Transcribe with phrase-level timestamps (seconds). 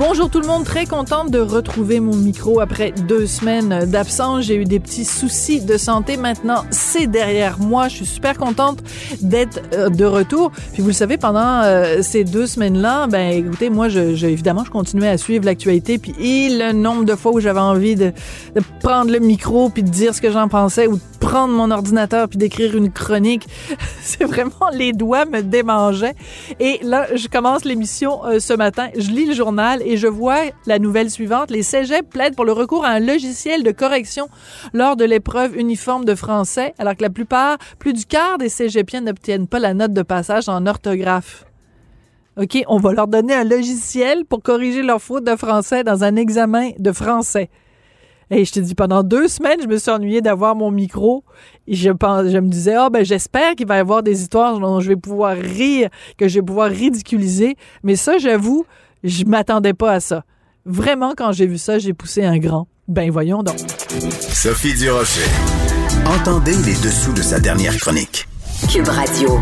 [0.00, 4.46] Bonjour tout le monde, très contente de retrouver mon micro après deux semaines d'absence.
[4.46, 6.16] J'ai eu des petits soucis de santé.
[6.16, 7.88] Maintenant, c'est derrière moi.
[7.88, 8.78] Je suis super contente
[9.20, 10.52] d'être euh, de retour.
[10.72, 15.08] Puis vous le savez, pendant euh, ces deux semaines-là, ben écoutez, moi, évidemment, je continuais
[15.08, 15.98] à suivre l'actualité.
[15.98, 18.14] Puis et le nombre de fois où j'avais envie de,
[18.82, 22.26] prendre le micro puis de dire ce que j'en pensais ou de prendre mon ordinateur
[22.26, 23.46] puis d'écrire une chronique,
[24.00, 26.14] c'est vraiment les doigts me démangeaient.
[26.58, 28.88] Et là, je commence l'émission euh, ce matin.
[28.96, 31.50] Je lis le journal je vois la nouvelle suivante.
[31.50, 34.28] Les cégeps plaident pour le recours à un logiciel de correction
[34.72, 39.00] lors de l'épreuve uniforme de français, alors que la plupart, plus du quart des cégepiens
[39.00, 41.44] n'obtiennent pas la note de passage en orthographe.
[42.36, 46.16] OK, on va leur donner un logiciel pour corriger leurs fautes de français dans un
[46.16, 47.50] examen de français.
[48.30, 51.24] Et je te dis, pendant deux semaines, je me suis ennuyée d'avoir mon micro.
[51.66, 54.60] Et je, pense, je me disais, ah ben j'espère qu'il va y avoir des histoires
[54.60, 57.56] dont je vais pouvoir rire, que je vais pouvoir ridiculiser.
[57.82, 58.64] Mais ça, j'avoue,
[59.04, 60.24] je m'attendais pas à ça.
[60.66, 62.68] Vraiment, quand j'ai vu ça, j'ai poussé un grand.
[62.88, 63.58] Ben voyons donc.
[64.10, 65.28] Sophie Durocher.
[66.06, 68.26] Entendez les dessous de sa dernière chronique.
[68.70, 69.38] Cube Radio.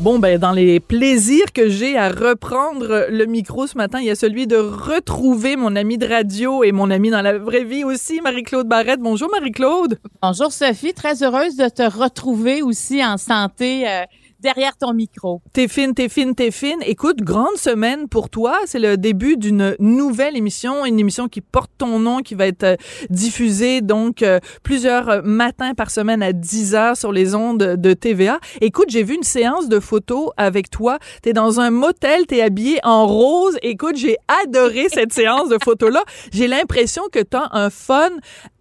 [0.00, 4.10] Bon, ben, dans les plaisirs que j'ai à reprendre le micro ce matin, il y
[4.10, 7.82] a celui de retrouver mon ami de radio et mon ami dans la vraie vie
[7.82, 9.00] aussi, Marie-Claude Barrette.
[9.00, 9.98] Bonjour, Marie-Claude.
[10.22, 14.04] Bonjour Sophie, très heureuse de te retrouver aussi en santé euh,
[14.40, 15.40] derrière ton micro.
[15.52, 16.78] T'es fine, t'es fine, t'es fine.
[16.82, 18.58] Écoute, grande semaine pour toi.
[18.66, 22.64] C'est le début d'une nouvelle émission, une émission qui porte ton nom, qui va être
[22.64, 22.76] euh,
[23.10, 27.92] diffusée donc euh, plusieurs euh, matins par semaine à 10 heures sur les ondes de
[27.94, 28.38] TVA.
[28.60, 30.98] Écoute, j'ai vu une séance de photos avec toi.
[31.22, 33.56] T'es dans un motel, t'es habillé en rose.
[33.62, 36.04] Écoute, j'ai adoré cette séance de photos-là.
[36.32, 38.10] J'ai l'impression que t'as un fun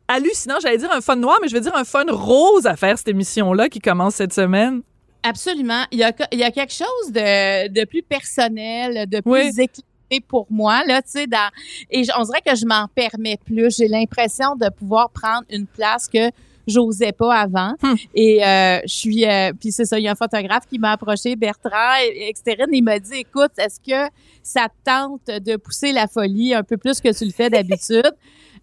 [0.07, 0.55] hallucinant.
[0.61, 3.09] J'allais dire un fun noir, mais je vais dire un fun rose à faire cette
[3.09, 4.81] émission-là qui commence cette semaine.
[5.23, 5.83] Absolument.
[5.91, 9.49] Il y a, il y a quelque chose de, de plus personnel, de plus Oui.
[9.49, 11.49] éclairé pour moi, là, tu sais, dans,
[11.91, 13.75] et on dirait que je m'en permets plus.
[13.77, 16.31] J'ai l'impression de pouvoir prendre une place que
[16.65, 17.73] j'osais pas avant.
[17.81, 17.95] Hmm.
[18.15, 20.91] Et euh, je suis, euh, puis c'est ça, il y a un photographe qui m'a
[20.91, 24.09] approché, Bertrand, externe, il m'a dit, écoute, est-ce que
[24.43, 28.11] ça te tente de pousser la folie un peu plus que tu le fais d'habitude?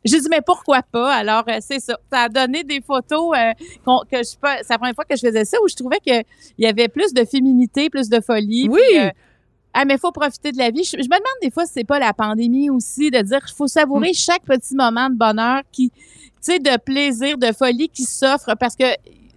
[0.05, 1.15] J'ai dit, mais pourquoi pas?
[1.15, 1.99] Alors, euh, c'est ça.
[2.13, 3.53] Ça a donné des photos euh,
[4.11, 4.59] que je pas.
[4.59, 6.21] C'est la première fois que je faisais ça où je trouvais que
[6.59, 8.69] il y avait plus de féminité, plus de folie.
[8.69, 8.81] Oui.
[8.91, 9.11] puis, euh,
[9.73, 10.85] ah, mais faut profiter de la vie.
[10.85, 13.57] Je, je me demande des fois si c'est pas la pandémie aussi de dire qu'il
[13.57, 14.15] faut savourer Mm.
[14.15, 15.97] chaque petit moment de bonheur qui, tu
[16.43, 18.85] sais, de plaisir, de folie qui s'offre parce que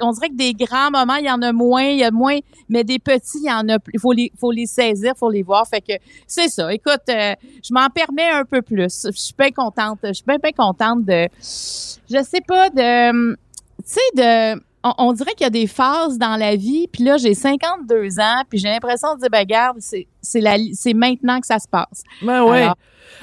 [0.02, 2.38] on dirait que des grands moments, il y en a moins, il y a moins,
[2.70, 3.92] mais des petits, il y en a plus.
[3.94, 5.68] Il faut les, faut les saisir, faut les voir.
[5.68, 5.94] Fait que
[6.28, 6.74] c'est ça.
[6.74, 9.06] Écoute, euh, je m'en permets un peu plus.
[9.06, 10.00] Je suis bien contente.
[10.04, 13.38] Je suis bien, bien contente de, je sais pas, de, tu
[13.86, 17.18] sais, de, on, on dirait qu'il y a des phases dans la vie, puis là,
[17.18, 21.40] j'ai 52 ans, puis j'ai l'impression de dire, ben, garde, c'est, c'est la, c'est maintenant
[21.42, 22.04] que ça se passe.
[22.22, 22.62] Ben ouais.
[22.62, 22.76] Alors,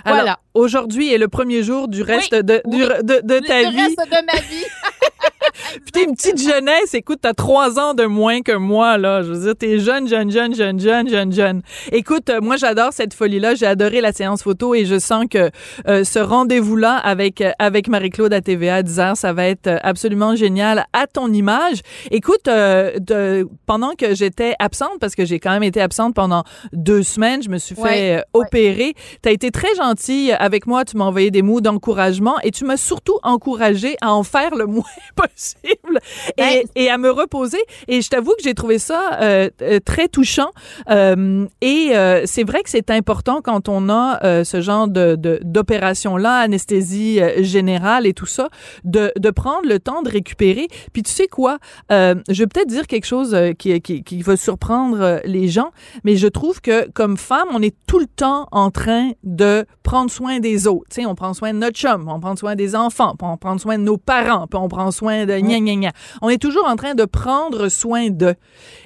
[0.05, 0.39] Alors, voilà.
[0.55, 2.89] aujourd'hui est le premier jour du reste Oui, de, du- oui.
[3.03, 3.77] de, de ta le vie.
[3.83, 4.65] reste de ma vie.
[5.73, 6.95] Puis t'es une petite jeunesse.
[6.95, 9.23] Écoute, t'as trois ans de moins que moi, là.
[9.23, 11.63] Je veux dire, t'es jeune, jeune, jeune, jeune, jeune, jeune, jeune.
[11.93, 13.55] Écoute, euh, moi, j'adore cette folie-là.
[13.55, 15.51] J'ai adoré la séance photo et je sens que
[15.89, 19.67] euh, ce rendez-vous-là avec, euh, avec Marie-Claude à TVA à 10 heures, ça va être
[19.67, 21.81] euh, absolument génial à ton image.
[22.11, 26.45] Écoute, euh, de- pendant que j'étais absente, parce que j'ai quand même été absente pendant
[26.73, 28.95] deux semaines, je me suis fait euh, opérer.
[29.23, 30.85] T'as été très gentille avec moi.
[30.85, 34.67] Tu m'as envoyé des mots d'encouragement et tu m'as surtout encouragé à en faire le
[34.67, 34.83] moins
[35.17, 35.99] possible table
[36.39, 37.59] et, et à me reposer.
[37.89, 40.51] Et je t'avoue que j'ai trouvé ça euh, euh, très touchant.
[40.91, 45.15] Euh, et euh, c'est vrai que c'est important quand on a euh, ce genre de
[45.17, 48.49] de- d'opération-là, anesthésie euh, générale et tout ça,
[48.85, 50.69] de, de prendre le temps de récupérer.
[50.93, 51.59] Puis tu sais quoi,
[51.93, 55.71] euh, je vais peut-être dire quelque chose qui, qui, qui va surprendre les gens,
[56.05, 60.11] mais je trouve que comme femme, on est tout le temps en train de prendre
[60.11, 60.87] soin des autres.
[60.91, 63.59] Tu sais, on prend soin de notre chum, on prend soin des enfants, on prend
[63.59, 65.93] soin de nos parents, puis on prend soin de gna gna gna.
[66.23, 68.35] On est toujours en train de prendre soin d'eux.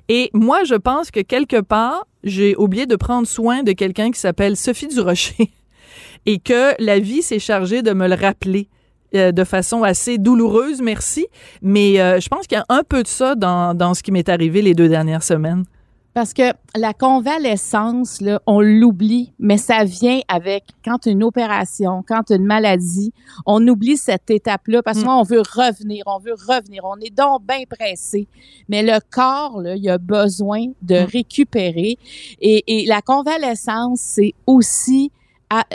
[0.09, 4.21] Et moi, je pense que quelque part, j'ai oublié de prendre soin de quelqu'un qui
[4.21, 5.50] s'appelle Sophie Durocher
[6.27, 8.69] et que la vie s'est chargée de me le rappeler.
[9.15, 11.27] euh, de façon assez douloureuse, merci.
[11.62, 14.12] Mais euh, je pense qu'il y a un peu de ça dans, dans ce qui
[14.12, 15.65] m'est arrivé les deux dernières semaines.
[16.14, 22.31] Parce que la convalescence, là, on l'oublie, mais ça vient avec quand une opération, quand
[22.31, 23.12] une maladie,
[23.46, 25.05] on oublie cette étape-là parce Mm.
[25.05, 28.26] qu'on veut revenir, on veut revenir, on est donc bien pressé.
[28.69, 31.05] Mais le corps, là, il a besoin de Mm.
[31.05, 31.99] récupérer.
[32.40, 35.12] Et, et la convalescence, c'est aussi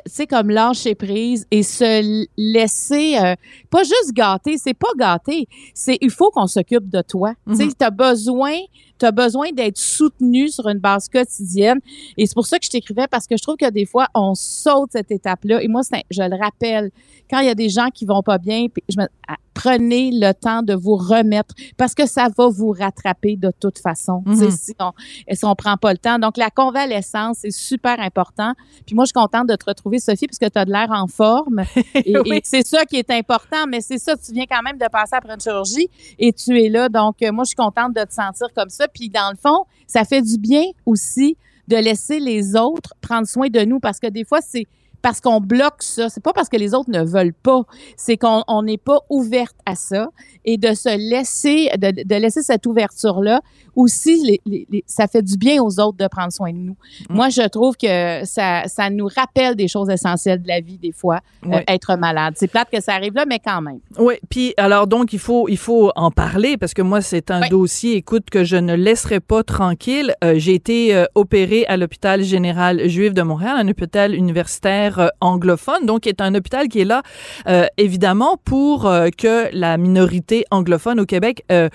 [0.05, 3.35] c'est comme lâcher prise et se laisser euh,
[3.69, 7.33] pas juste gâter, c'est pas gâter, c'est il faut qu'on s'occupe de toi.
[7.47, 7.73] Tu sais, Mhm.
[7.79, 8.57] tu as besoin
[8.99, 11.79] tu as besoin d'être soutenu sur une base quotidienne
[12.15, 14.33] et c'est pour ça que je t'écrivais parce que je trouve que des fois on
[14.35, 15.81] saute cette étape-là et moi
[16.11, 16.91] je le rappelle
[17.29, 20.11] quand il y a des gens qui vont pas bien puis je me ah, prenez
[20.11, 24.23] le temps de vous remettre parce que ça va vous rattraper de toute façon.
[24.35, 24.51] Sais, Mhm.
[24.51, 24.91] si on
[25.33, 26.19] si on prend pas le temps.
[26.19, 28.53] Donc la convalescence c'est super important.
[28.85, 30.87] Puis moi je suis contente de te retrouver Sophie parce que tu as de l'air
[30.91, 31.63] en forme
[31.95, 32.37] et, Oui.
[32.37, 35.15] et c'est ça qui est important mais c'est ça tu viens quand même de passer
[35.15, 35.87] après une chirurgie
[36.19, 38.87] et tu es là donc euh, moi je suis contente de te sentir comme ça
[38.87, 43.47] puis dans le fond ça fait du bien aussi de laisser les autres prendre soin
[43.49, 44.65] de nous parce que des fois c'est
[45.03, 47.61] parce qu'on bloque ça, c'est pas parce que les autres ne veulent pas,
[47.97, 50.07] c'est qu'on on n'est pas ouverte à ça.
[50.45, 53.41] Et de se laisser de, de laisser cette ouverture là
[53.75, 56.75] aussi les, les- les- ça fait du bien aux autres de prendre soin de nous.
[57.09, 57.15] Mm.
[57.15, 60.91] Moi je trouve que ça ça nous rappelle des choses essentielles de la vie des
[60.91, 62.33] fois, euh, être malade.
[62.37, 63.79] C'est plate que ça arrive là mais quand même.
[63.97, 67.47] Oui, puis alors donc il faut il faut en parler parce que moi c'est un
[67.49, 70.13] dossier écoute que je ne laisserai pas tranquille.
[70.23, 75.07] Euh, j'ai été euh, opérée à l'hôpital général juif de Montréal, un hôpital universitaire euh,
[75.21, 77.01] anglophone, donc qui est un hôpital qui est là
[77.77, 78.83] évidemment pour
[79.17, 81.69] que la minorité anglophone au Québec ait-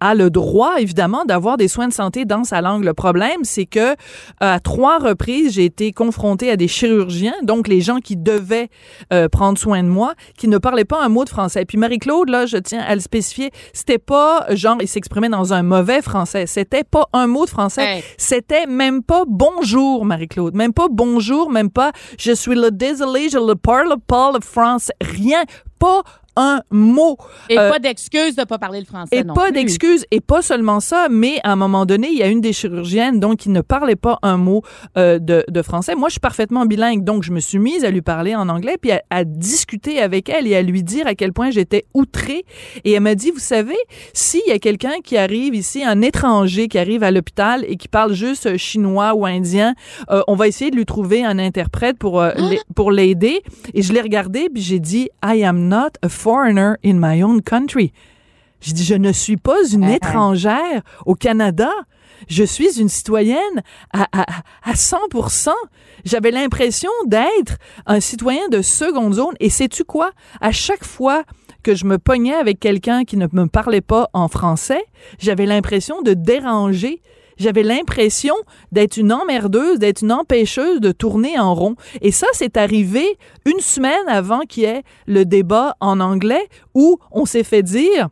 [0.00, 2.84] a le droit évidemment d'avoir des soins de santé dans sa langue.
[2.84, 3.94] Le problème c'est que
[4.40, 8.68] à trois reprises j'ai été confrontée à des chirurgiens, donc les gens qui devaient
[9.12, 11.64] euh, prendre soin de moi, qui ne parlaient pas un mot de français.
[11.64, 15.62] Puis Marie-Claude, là, je tiens à le spécifier, c'était pas genre, il s'exprimait dans un
[15.62, 16.46] mauvais français.
[16.46, 17.96] C'était pas un mot de français.
[17.96, 18.04] Hey.
[18.16, 20.54] C'était même pas bonjour, Marie-Claude.
[20.54, 24.92] Même pas bonjour, même pas je suis le désolé, je ne parle pas le français.
[25.00, 25.42] Rien.
[25.78, 26.02] Pas
[26.36, 27.16] un mot.
[27.48, 29.52] Et Euh, pas d'excuse de pas parler le français Et non pas plus.
[29.52, 32.52] d'excuses, et pas seulement ça, mais à un moment donné, il y a une des
[32.52, 34.62] chirurgiennes donc qui ne parlait pas un mot
[34.98, 35.94] euh, de, de français.
[35.94, 38.76] Moi, je suis parfaitement bilingue, donc je me suis mise à lui parler en anglais,
[38.80, 42.44] puis à, à discuter avec elle et à lui dire à quel point j'étais outrée.
[42.84, 43.76] Et elle m'a dit, vous savez,
[44.12, 47.88] s'il y a quelqu'un qui arrive ici, un étranger qui arrive à l'hôpital et qui
[47.88, 49.74] parle juste chinois ou indien,
[50.10, 53.42] euh, on va essayer de lui trouver un interprète pour l'ai- pour l'aider.
[53.74, 57.40] Et je l'ai regardé, puis j'ai dit, I am not a foreigner in my own
[57.40, 57.92] country.
[58.60, 59.94] J'ai dit, je ne suis pas une ah.
[59.94, 61.70] étrangère au Canada.
[62.28, 63.62] Je suis une citoyenne
[63.92, 64.26] à, à,
[64.64, 64.96] à 100
[66.04, 69.34] J'avais l'impression d'être un citoyen de seconde zone.
[69.38, 70.10] Et sais-tu quoi?
[70.40, 71.22] À chaque fois
[71.62, 74.84] que je me pognais avec quelqu'un qui ne me parlait pas en français,
[75.20, 77.02] j'avais l'impression de déranger.
[77.38, 78.34] J'avais l'impression
[78.72, 81.76] d'être une emmerdeuse, d'être une empêcheuse de tourner en rond.
[82.00, 86.98] Et ça, c'est arrivé une semaine avant qu'il y ait le débat en anglais où
[87.12, 88.08] on s'est fait dire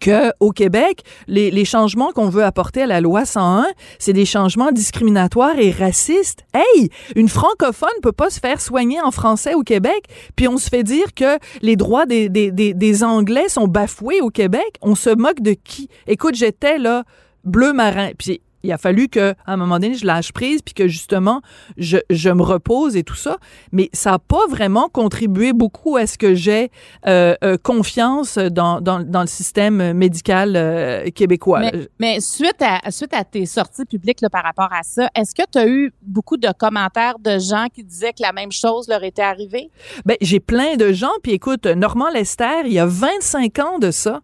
[0.00, 3.66] que au Québec, les, changements qu'on veut apporter à la loi 101,
[3.98, 6.44] c'est des changements discriminatoires et racistes.
[6.54, 10.68] Hey, une francophone peut pas se faire soigner en français au Québec, puis on se
[10.68, 14.76] fait dire que les droits des, des Anglais sont bafoués au Québec.
[14.82, 15.88] On se moque de qui?
[16.06, 17.04] Écoute, j'étais là,
[17.46, 20.74] bleu marin, puis il a fallu que à un moment donné je lâche prise puis
[20.74, 21.40] que justement
[21.76, 23.38] je, je me repose et tout ça
[23.72, 26.70] mais ça n'a pas vraiment contribué beaucoup à ce que j'ai
[27.06, 32.90] euh, euh, confiance dans, dans, dans le système médical euh, québécois Mais, mais suite, à,
[32.90, 35.92] suite à tes sorties publiques là, par rapport à ça, est-ce que tu as eu
[36.02, 39.70] beaucoup de commentaires de gens qui disaient que la même chose leur était arrivée?
[40.04, 41.12] Ben, j'ai plein de gens.
[41.22, 44.20] Puis écoute, Normand Lester, il y a 25 ans de ça,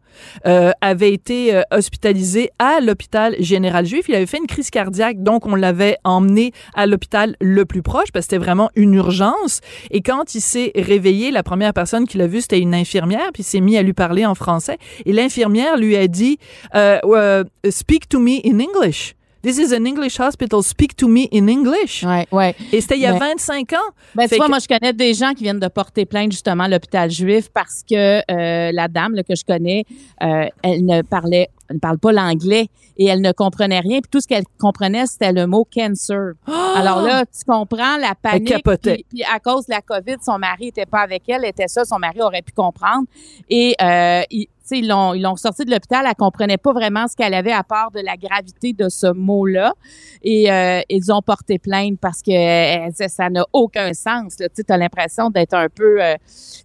[0.80, 4.06] avait été hospitalisé à l'hôpital général juif.
[4.08, 8.10] Il avait fait une crise cardiaque, donc on l'avait emmené à l'hôpital le plus proche
[8.12, 9.60] parce que c'était vraiment une urgence.
[9.90, 13.42] Et quand il s'est réveillé, la première personne qui l'a vu, c'était une infirmière, puis
[13.42, 14.78] il s'est mis à lui parler en français.
[15.04, 16.38] Et l'infirmière lui a dit
[16.74, 19.14] euh, euh, Speak to me in English.
[19.42, 20.62] This is an English hospital.
[20.62, 22.04] Speak to me in English.
[22.04, 22.54] Ouais, ouais.
[22.72, 23.76] Et c'était il y a Mais- 25 ans.
[24.14, 26.64] Ben, tu vois, que- moi, je connais des gens qui viennent de porter plainte justement
[26.64, 29.84] à l'hôpital juif parce que euh, la dame là, que je connais,
[30.22, 34.00] euh, elle ne parlait, elle ne parle pas l'anglais et elle ne comprenait rien.
[34.00, 36.34] Puis tout ce qu'elle comprenait, c'était le mot cancer.
[36.76, 38.46] Alors là, tu comprends la panique.
[38.48, 38.94] capotait.
[38.94, 41.68] Puis, puis à cause de la COVID, son mari était pas avec elle, elle était
[41.68, 43.06] ça, son mari aurait pu comprendre.
[43.50, 44.46] Et euh, il-
[44.78, 47.62] ils l'ont ils l'ont sorti de l'hôpital, elle comprenait pas vraiment ce qu'elle avait à
[47.62, 49.74] part de la gravité de ce mot-là.
[50.22, 54.36] Et euh, ils ont porté plainte parce que euh, ça n'a aucun sens.
[54.36, 56.02] Tu as l'impression d'être un peu...
[56.02, 56.14] euh,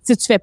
[0.06, 0.40] tu fais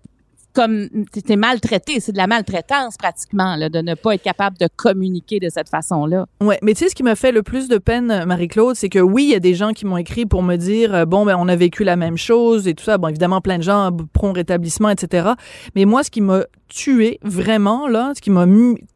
[0.55, 0.89] comme...
[1.13, 4.69] Tu es maltraité, c'est de la maltraitance pratiquement, là, de ne pas être capable de
[4.75, 6.27] communiquer de cette façon-là.
[6.41, 8.99] Ouais, mais tu sais ce qui m'a fait le plus de peine, Marie-Claude, c'est que
[8.99, 11.37] oui, il y a des gens qui m'ont écrit pour me dire euh, bon ben
[11.39, 12.99] on a vécu la même chose et tout ça.
[12.99, 15.31] Bon, évidemment, plein de gens prompt rétablissement, etc.
[15.75, 18.47] Mais moi, ce qui m'a tué vraiment là, ce qui m'a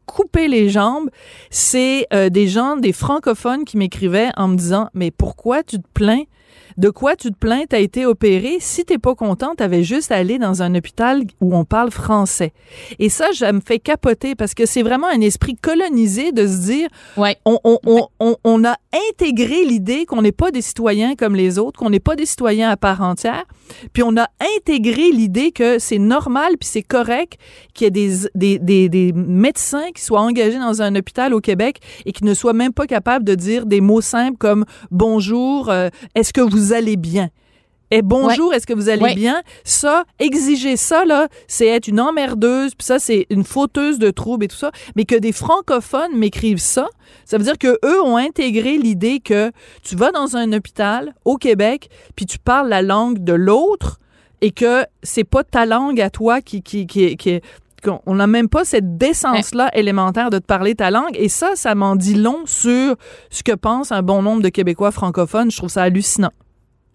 [0.05, 1.09] coupé les jambes,
[1.49, 5.87] c'est euh, des gens, des francophones qui m'écrivaient en me disant mais pourquoi tu te
[5.93, 6.23] plains
[6.77, 8.57] de quoi tu te plains, t'as été opéré.
[8.59, 12.53] Si t'es pas content, t'avais juste à aller dans un hôpital où on parle français.
[12.99, 16.57] Et ça, ça me fait capoter parce que c'est vraiment un esprit colonisé de se
[16.61, 17.37] dire, Ouais.
[17.45, 18.75] on, on, on, on, on a
[19.11, 22.69] intégré l'idée qu'on n'est pas des citoyens comme les autres, qu'on n'est pas des citoyens
[22.69, 23.45] à part entière,
[23.93, 27.37] puis on a intégré l'idée que c'est normal puis c'est correct
[27.73, 31.39] qu'il y ait des, des, des, des médecins qui soient engagés dans un hôpital au
[31.41, 35.69] Québec et qui ne soient même pas capables de dire des mots simples comme bonjour,
[35.69, 37.29] euh, est-ce que vous allez bien?
[37.91, 39.15] Et bonjour, est-ce que vous allez Ouais.
[39.15, 39.41] bien?
[39.63, 44.45] Ça, exiger ça, là, c'est être une emmerdeuse, puis ça, c'est une fauteuse de troubles
[44.45, 44.71] et tout ça.
[44.95, 46.87] Mais que des francophones m'écrivent ça,
[47.25, 49.51] ça veut dire que eux ont intégré l'idée que
[49.81, 53.97] tu vas dans un hôpital au Québec, puis tu parles la langue de l'autre,
[54.41, 57.41] et que c'est pas ta langue à toi qui, qui, qui, qui
[57.83, 61.15] qu'on- on n'a même pas cette décence-là élémentaire de te parler ta langue.
[61.15, 62.95] Et ça, ça m'en dit long sur
[63.31, 65.49] ce que pense un bon nombre de Québécois francophones.
[65.49, 66.31] Je trouve ça hallucinant.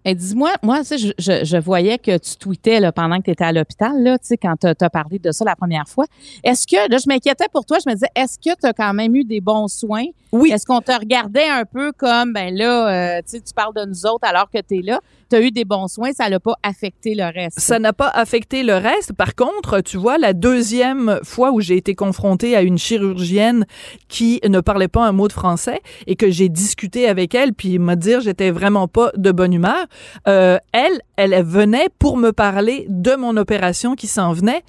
[0.05, 3.23] Et dis-moi, moi, tu sais, je, je, je voyais que tu tweetais là, pendant que
[3.23, 5.87] tu étais à l'hôpital, là, tu sais, quand tu as parlé de ça la première
[5.87, 6.05] fois.
[6.43, 8.93] Est-ce que, là, je m'inquiétais pour toi, je me disais, est-ce que tu as quand
[8.93, 10.05] même eu des bons soins?
[10.31, 10.51] Oui.
[10.51, 13.85] Est-ce qu'on te regardait un peu comme, ben là, euh, tu sais, tu parles de
[13.85, 14.99] nous autres alors que tu es là?
[15.29, 17.59] Tu as eu des bons soins, ça l'a pas affecté le reste?
[17.59, 19.13] Ça n'a pas affecté le reste.
[19.13, 23.65] Par contre, tu vois, la deuxième fois où j'ai été confrontée à une chirurgienne
[24.07, 27.79] qui ne parlait pas un mot de français et que j'ai discuté avec elle, puis
[27.79, 29.87] m'a dit j'étais vraiment pas de bonne humeur,
[30.27, 34.63] euh, elle, elle venait pour me parler de mon opération qui s'en venait.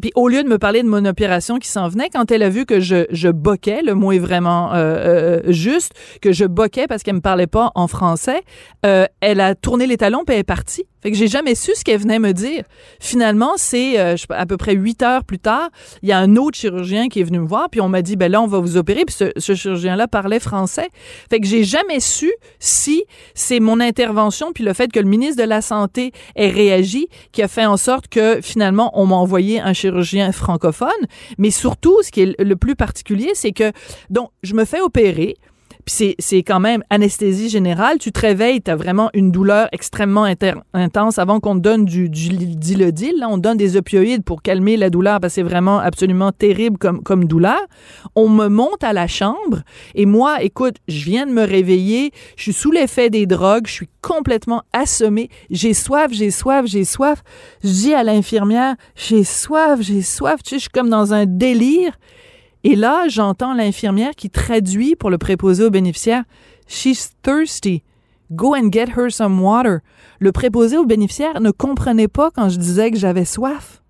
[0.00, 2.50] Puis au lieu de me parler de mon opération qui s'en venait, quand elle a
[2.50, 6.86] vu que je, je boquais, le mot est vraiment euh, euh, juste, que je boquais
[6.86, 8.42] parce qu'elle me parlait pas en français,
[8.82, 10.86] elle a tourné les talons puis elle est partie.
[11.06, 12.64] Fait que j'ai jamais su ce qu'elle venait me dire.
[12.98, 15.70] Finalement, c'est euh, à peu près huit heures plus tard,
[16.02, 18.16] il y a un autre chirurgien qui est venu me voir puis on m'a dit
[18.16, 20.88] ben là on va vous opérer puis ce, ce chirurgien-là parlait français.
[21.30, 25.40] Fait que j'ai jamais su si c'est mon intervention puis le fait que le ministre
[25.40, 29.60] de la santé ait réagi qui a fait en sorte que finalement on m'a envoyé
[29.60, 30.90] un chirurgien francophone.
[31.38, 33.70] Mais surtout, ce qui est le plus particulier, c'est que
[34.10, 35.36] donc je me fais opérer.
[35.86, 37.98] Puis c'est, quand même anesthésie générale.
[37.98, 40.26] Tu te réveilles, tu as vraiment une douleur extrêmement
[40.74, 43.20] intense avant qu'on te donne du, du dilodil.
[43.20, 46.76] Là, on donne des opioïdes pour calmer la douleur parce que c'est vraiment absolument terrible
[46.76, 47.60] comme, comme douleur.
[48.16, 49.62] On me monte à la chambre
[49.94, 53.72] et moi, écoute, je viens de me réveiller, je suis sous l'effet des drogues, je
[53.72, 57.22] suis complètement assommée, j'ai soif, j'ai soif, j'ai soif.
[57.62, 60.42] Je dis à l'infirmière, j'ai soif, j'ai soif.
[60.42, 61.92] Tu sais, je suis comme dans un délire.
[62.68, 66.24] Et là, j'entends l'infirmière qui traduit pour le préposé aux bénéficiaires
[66.66, 67.84] She's thirsty.
[68.32, 69.82] Go and get her some water.
[70.18, 73.82] Le préposé aux bénéficiaires ne comprenait pas quand je disais que j'avais soif.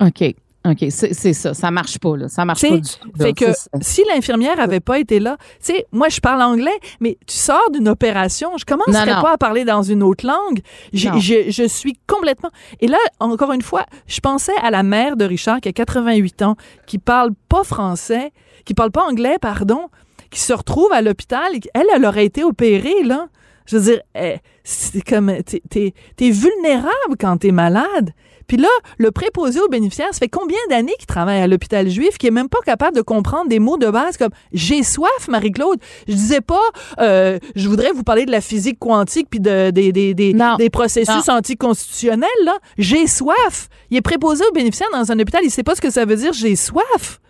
[0.00, 0.34] OK.
[0.70, 1.54] OK, c'est ça.
[1.54, 2.28] Ça marche pas, là.
[2.28, 3.10] Ça marche T'sais, pas du tout.
[3.18, 6.78] Fait que Ça, si l'infirmière avait pas été là, tu sais, moi je parle anglais,
[7.00, 9.22] mais tu sors d'une opération, je commencerais Non, non.
[9.22, 10.60] pas à parler dans une autre langue.
[10.92, 11.08] Je,
[11.48, 12.50] je suis complètement.
[12.80, 16.42] Et là, encore une fois, je pensais à la mère de Richard qui a 88
[16.42, 16.56] ans,
[16.86, 18.32] qui parle pas français,
[18.64, 19.88] qui parle pas anglais, pardon,
[20.30, 21.50] qui se retrouve à l'hôpital.
[21.74, 23.28] Elle, elle aurait été opérée là.
[23.66, 28.12] Je veux dire, eh, c'est comme t'es t'es vulnérable quand t'es malade.
[28.48, 32.18] Puis là, le préposé aux bénéficiaires, ça fait combien d'années qu'il travaille à l'hôpital juif
[32.18, 35.78] qui est même pas capable de comprendre des mots de base comme j'ai soif, Marie-Claude.
[36.08, 36.58] Je disais pas
[36.98, 40.56] euh, je voudrais vous parler de la physique quantique puis de, des, des, des, Non.
[40.56, 41.34] des processus Non.
[41.34, 42.56] anticonstitutionnels là.
[42.78, 43.68] J'ai soif.
[43.90, 46.16] Il est préposé aux bénéficiaires dans un hôpital, il sait pas ce que ça veut
[46.16, 47.20] dire j'ai soif.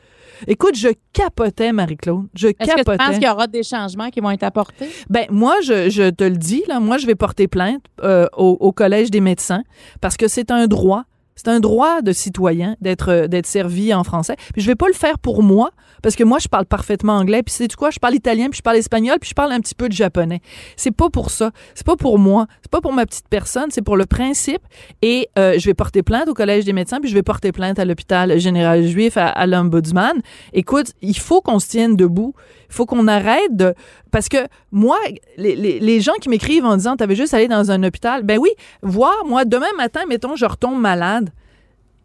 [0.47, 2.27] Écoute, je capotais, Marie-Claude.
[2.37, 2.97] Je Est-ce que tu capotais.
[2.99, 4.89] penses qu'il y aura des changements qui vont être apportés?
[5.11, 8.57] Ben moi, je, je te le dis là, moi je vais porter plainte euh, au,
[8.61, 9.65] au collège des médecins
[10.01, 11.03] parce que c'est un droit.
[11.39, 14.35] C'est un droit de citoyen d'être euh, d'être servi en français.
[14.53, 15.71] Puis je vais pas le faire pour moi
[16.03, 17.45] parce que moi je parle parfaitement anglais.
[17.45, 17.91] Puis c'est quoi?
[17.91, 20.41] Je parle italien, puis je parle espagnol, puis je parle un petit peu de japonais.
[20.77, 21.53] C'est pas pour ça.
[21.77, 22.47] C'est pas pour moi.
[22.63, 23.67] C'est pas pour ma petite personne.
[23.71, 24.63] C'est pour le principe.
[25.01, 27.79] Et euh, je vais porter plainte au collège des médecins, puis je vais porter plainte
[27.79, 30.21] à l'hôpital général juif, à, à l'ombudsman.
[30.53, 32.35] Écoute, il faut qu'on se tienne debout.
[32.69, 33.75] Il faut qu'on arrête de
[34.11, 34.39] parce que
[34.73, 34.99] moi,
[35.37, 38.23] les, les, les gens qui m'écrivent en disant t'avais juste à aller dans un hôpital,
[38.23, 38.51] ben oui,
[38.83, 41.31] voir moi demain matin, mettons, je retombe malade.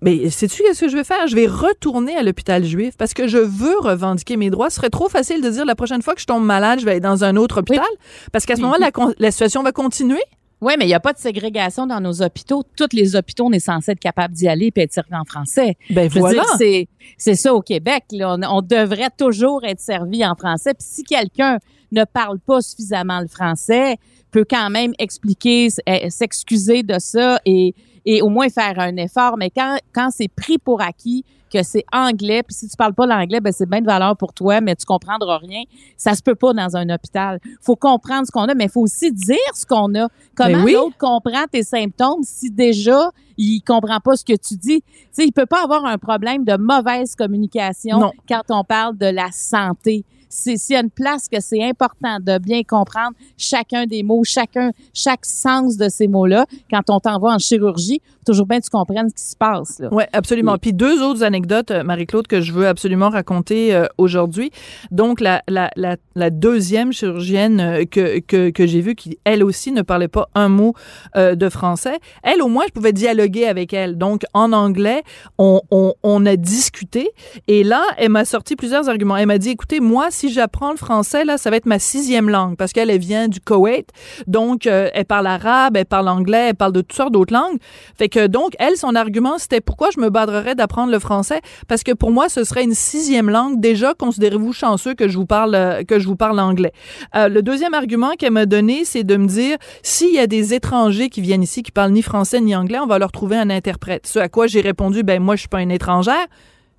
[0.02, 1.28] Mais sais-tu qu'est-ce que je vais faire?
[1.28, 4.70] Je vais retourner à l'hôpital juif parce que je veux revendiquer mes droits.
[4.70, 6.92] Ce serait trop facile de dire la prochaine fois que je tombe malade, je vais
[6.92, 7.86] aller dans un autre hôpital
[8.34, 8.66] parce qu'à ce Oui.
[8.68, 10.22] moment-là, la situation va continuer.
[10.64, 12.64] Oui, mais il n'y a pas de ségrégation dans nos hôpitaux.
[12.78, 15.76] Tous les hôpitaux, on est censé être capable d'y aller et être servi en français.
[15.90, 16.44] Ben Je voilà.
[16.58, 16.88] c'est,
[17.36, 18.06] ça au Québec.
[18.12, 18.38] là.
[18.40, 20.74] On, on devrait toujours être servi en français.
[20.74, 21.60] Puis si quelqu'un
[21.92, 23.98] ne parle pas suffisamment le français,
[24.32, 27.74] peut quand même expliquer, eh, s'excuser de ça et,
[28.06, 29.38] et au moins faire un effort.
[29.38, 33.06] Mais quand, quand c'est pris pour acquis que c'est anglais, puis si tu parles pas
[33.06, 35.62] l'anglais, ben c'est bien de valeur pour toi, mais tu comprendras rien.
[35.98, 37.40] Ça se peut pas dans un hôpital.
[37.62, 40.08] faut comprendre ce qu'on a, mais faut aussi dire ce qu'on a.
[40.36, 40.74] Comment Ben oui.
[40.74, 44.82] l'autre comprend tes symptômes si déjà il comprend pas ce que tu dis?
[44.82, 48.12] Tu sais, il peut pas avoir un problème de mauvaise communication Non.
[48.28, 50.06] quand on parle de la santé.
[50.34, 54.72] S'il y a une place que c'est important de bien comprendre chacun des mots, chacun,
[54.94, 59.10] chaque sens de ces mots-là, quand on t'envoie en chirurgie, toujours bien que tu comprennes
[59.10, 59.80] ce qui se passe.
[59.80, 59.90] Là.
[59.92, 60.58] Oui, absolument.
[60.58, 64.50] Puis deux autres anecdotes, euh, Marie-Claude, que je veux absolument raconter euh, aujourd'hui.
[64.92, 69.44] Donc, la, la, la, la deuxième chirurgienne euh, que, que, que j'ai vue, qui, elle
[69.44, 70.74] aussi, ne parlait pas un mot
[71.16, 73.98] euh, de français, elle, au moins, je pouvais dialoguer avec elle.
[73.98, 75.04] Donc, en anglais,
[75.38, 77.10] on, on, on a discuté.
[77.48, 79.18] Et là, elle m'a sorti plusieurs arguments.
[79.18, 82.30] Elle m'a dit, écoutez, moi, si j'apprends le français, là, ça va être ma sixième
[82.30, 83.90] langue, parce qu'elle, elle vient du Koweït.
[84.28, 87.58] Donc, euh, elle parle arabe, elle parle anglais, elle parle de toutes sortes d'autres langues.
[87.98, 91.42] Fait que donc, elle, son argument, c'était pourquoi je me badrerais d'apprendre le français?
[91.68, 93.60] Parce que pour moi, ce serait une sixième langue.
[93.60, 96.74] Déjà, considérez-vous chanceux que je vous parle, euh, que je vous parle anglais.
[97.16, 100.54] Euh, le deuxième argument qu'elle m'a donné, c'est de me dire, s'il y a des
[100.54, 103.50] étrangers qui viennent ici, qui parlent ni français ni anglais, on va leur trouver un
[103.50, 104.08] interprète.
[104.08, 106.28] Ce à quoi j'ai répondu, ben, moi, je suis pas une étrangère.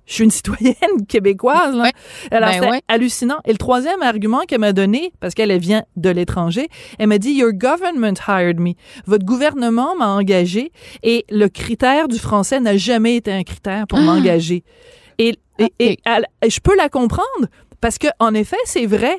[0.07, 0.75] Je suis une citoyenne
[1.07, 1.75] québécoise.
[1.75, 1.91] Là.
[2.31, 3.39] Alors, Ben c'est hallucinant.
[3.45, 6.67] Et le troisième argument qu'elle m'a donné, parce qu'elle elle vient de l'étranger,
[6.99, 8.73] elle m'a dit Your government hired me.
[9.05, 10.71] Votre gouvernement m'a engagé
[11.03, 14.63] et le critère du français n'a jamais été un critère pour m'engager.
[15.17, 17.47] Et, et, et elle- je peux la comprendre
[17.81, 19.17] parce que en effet, c'est vrai.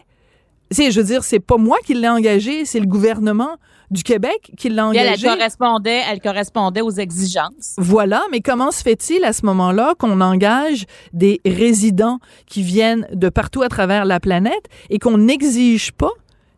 [0.70, 3.56] Je veux dire, c'est pas moi qui l'ai engagé, c'est le gouvernement
[3.90, 7.74] du Québec qui l'a Elle, correspondait, elle correspondait aux exigences.
[7.78, 13.28] Voilà, mais comment se fait-il à ce moment-là qu'on engage des résidents qui viennent de
[13.28, 16.12] partout à travers la planète et qu'on n'exige pas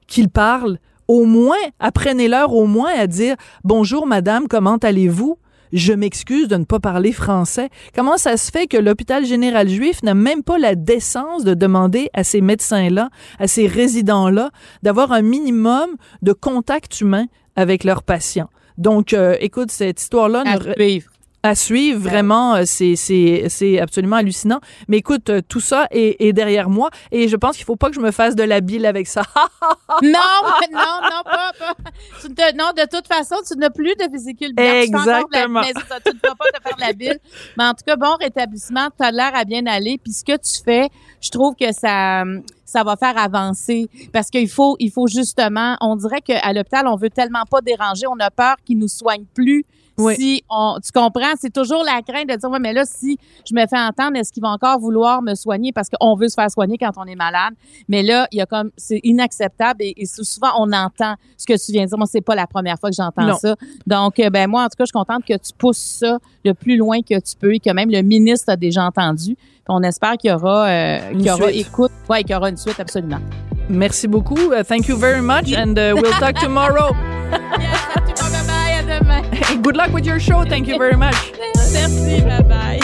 [0.07, 5.39] qu'ils parlent au moins, apprenez-leur au moins à dire bonjour madame, comment allez-vous?
[5.73, 7.69] Je m'excuse de ne pas parler français.
[7.95, 12.09] Comment ça se fait que l'hôpital général juif n'a même pas la décence de demander
[12.15, 14.51] à ces médecins-là, à ces résidents-là,
[14.83, 15.89] d'avoir un minimum
[16.23, 17.27] de contact humain
[17.57, 18.49] avec leurs patients?
[18.79, 21.11] Donc, euh, écoute, cette histoire-là À ne, suivre.
[21.43, 22.01] À suivre.
[22.01, 24.61] Vraiment, euh, c'est, c'est, c'est absolument hallucinant.
[24.89, 27.89] Mais écoute, euh, tout ça est, est derrière moi et je pense qu'il faut pas
[27.89, 29.23] que je me fasse de la bile avec ça.
[30.03, 30.11] Non,
[30.73, 31.75] non, non, pas, pas.
[32.21, 34.85] Tu ne te- non, de toute façon, tu n'as plus de vésicule biliaire.
[34.85, 35.61] Tu la- Exactement.
[35.61, 37.19] mais tu ne vas pas te faire de la bile.
[37.57, 38.89] Mais en tout cas, bon rétablissement.
[38.99, 39.99] Tu as l'air à bien aller.
[40.03, 40.89] Puis ce que tu fais,
[41.21, 42.25] je trouve que ça,
[42.65, 43.89] ça va faire avancer.
[44.13, 48.07] Parce qu'il faut, il faut justement, on dirait qu'à l'hôpital, on veut tellement pas déranger.
[48.07, 49.65] On a peur qu'ils nous soignent plus.
[49.99, 50.15] Oui.
[50.17, 53.55] Si on, tu comprends, c'est toujours la crainte de dire, ouais, mais là, si je
[53.55, 55.73] me fais entendre, est-ce qu'ils vont encore vouloir me soigner?
[55.73, 57.55] Parce qu'on veut se faire soigner quand on est malade?
[57.89, 61.45] Mais là, il y a comme, c'est inacceptable et, et sou- souvent, on entend ce
[61.47, 61.99] que tu viens de dire.
[61.99, 63.57] Moi, c'est pas la première fois que j'entends ça.
[63.87, 66.55] Donc, euh, ben, moi, en tout cas, je suis contente que tu pousses ça le
[66.55, 69.37] plus loin que tu peux et que même le ministre a déjà entendu.
[69.69, 71.67] On espère qu'il y aura, euh, qu'il y aura suite.
[71.67, 71.93] écoute.
[72.09, 73.19] Ouais, qu'il y aura une suite, absolument.
[73.69, 74.53] Merci beaucoup.
[74.53, 76.95] Uh, thank you very much and uh, we'll talk tomorrow.
[79.63, 80.45] Good luck with your show.
[80.45, 81.33] Thank you very much.
[81.73, 82.79] Merci, bye bye.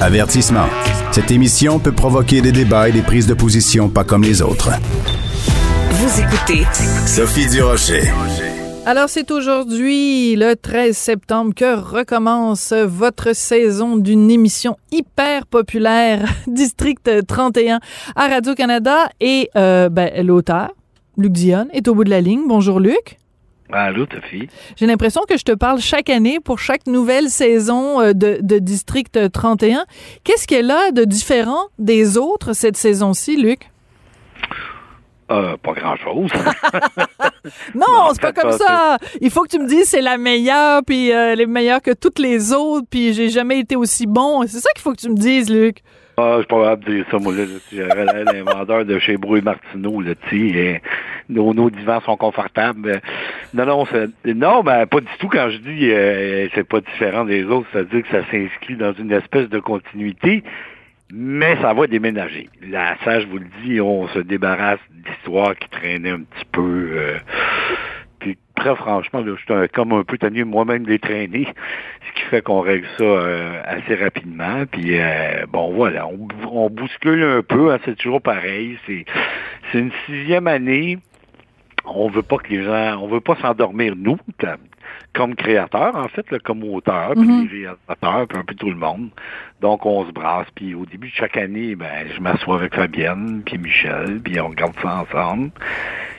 [0.00, 0.66] Avertissement.
[1.12, 4.70] Cette émission peut provoquer des débats et des prises de position pas comme les autres.
[5.90, 6.66] Vous écoutez
[7.06, 8.10] Sophie Durocher.
[8.84, 17.08] Alors, c'est aujourd'hui, le 13 septembre, que recommence votre saison d'une émission hyper populaire, District
[17.28, 17.78] 31
[18.16, 19.08] à Radio-Canada.
[19.20, 20.72] Et euh, ben, l'auteur,
[21.16, 22.42] Luc Dionne, est au bout de la ligne.
[22.48, 23.18] Bonjour, Luc.
[23.70, 24.48] Allô, Sophie.
[24.74, 28.58] J'ai l'impression que je te parle chaque année pour chaque nouvelle saison euh, de, de
[28.58, 29.84] District 31.
[30.24, 33.71] Qu'est-ce qu'elle a de différent des autres cette saison-ci, Luc?
[35.30, 36.30] Euh, pas grand-chose.
[37.74, 38.98] non, c'est pas comme ça.
[39.20, 41.92] Il faut que tu me dises c'est la meilleure, puis euh, elle est meilleure que
[41.92, 44.42] toutes les autres, puis j'ai jamais été aussi bon.
[44.46, 45.78] C'est ça qu'il faut que tu me dises, Luc.
[46.18, 47.44] Ah, je suis pas capable de dire ça, moi, là.
[47.72, 50.82] J'avais l'inventeur de chez Brouille Martineau, là, tu sais.
[51.30, 53.00] Nos, nos divans sont confortables.
[53.54, 53.86] Non, non,
[54.26, 55.28] non, ben, pas du tout.
[55.28, 59.12] Quand je dis euh, c'est pas différent des autres, c'est-à-dire que ça s'inscrit dans une
[59.12, 60.42] espèce de continuité
[61.14, 62.48] mais ça va déménager.
[62.66, 66.90] Là, ça, je vous le dis, on se débarrasse d'histoires qui traînaient un petit peu.
[66.94, 67.18] Euh,
[68.18, 71.46] puis très franchement, là, je suis comme un peu tenu moi-même les traîner,
[72.08, 74.64] ce qui fait qu'on règle ça euh, assez rapidement.
[74.64, 78.78] Puis euh, bon, voilà, on, on, bouscule un peu, hein, c'est toujours pareil.
[78.86, 79.04] C'est
[79.70, 80.98] c'est une sixième année.
[81.84, 84.16] On veut pas que les gens, on veut pas s'endormir nous,
[85.14, 87.42] comme créateur, en fait, là, comme auteur, puis Mhm.
[87.42, 89.10] les réalisateurs, puis un peu tout le monde.
[89.60, 93.42] Donc, on se brasse, puis au début de chaque année, ben, je m'assois avec Fabienne,
[93.44, 95.50] puis Michel, puis on regarde ça ensemble.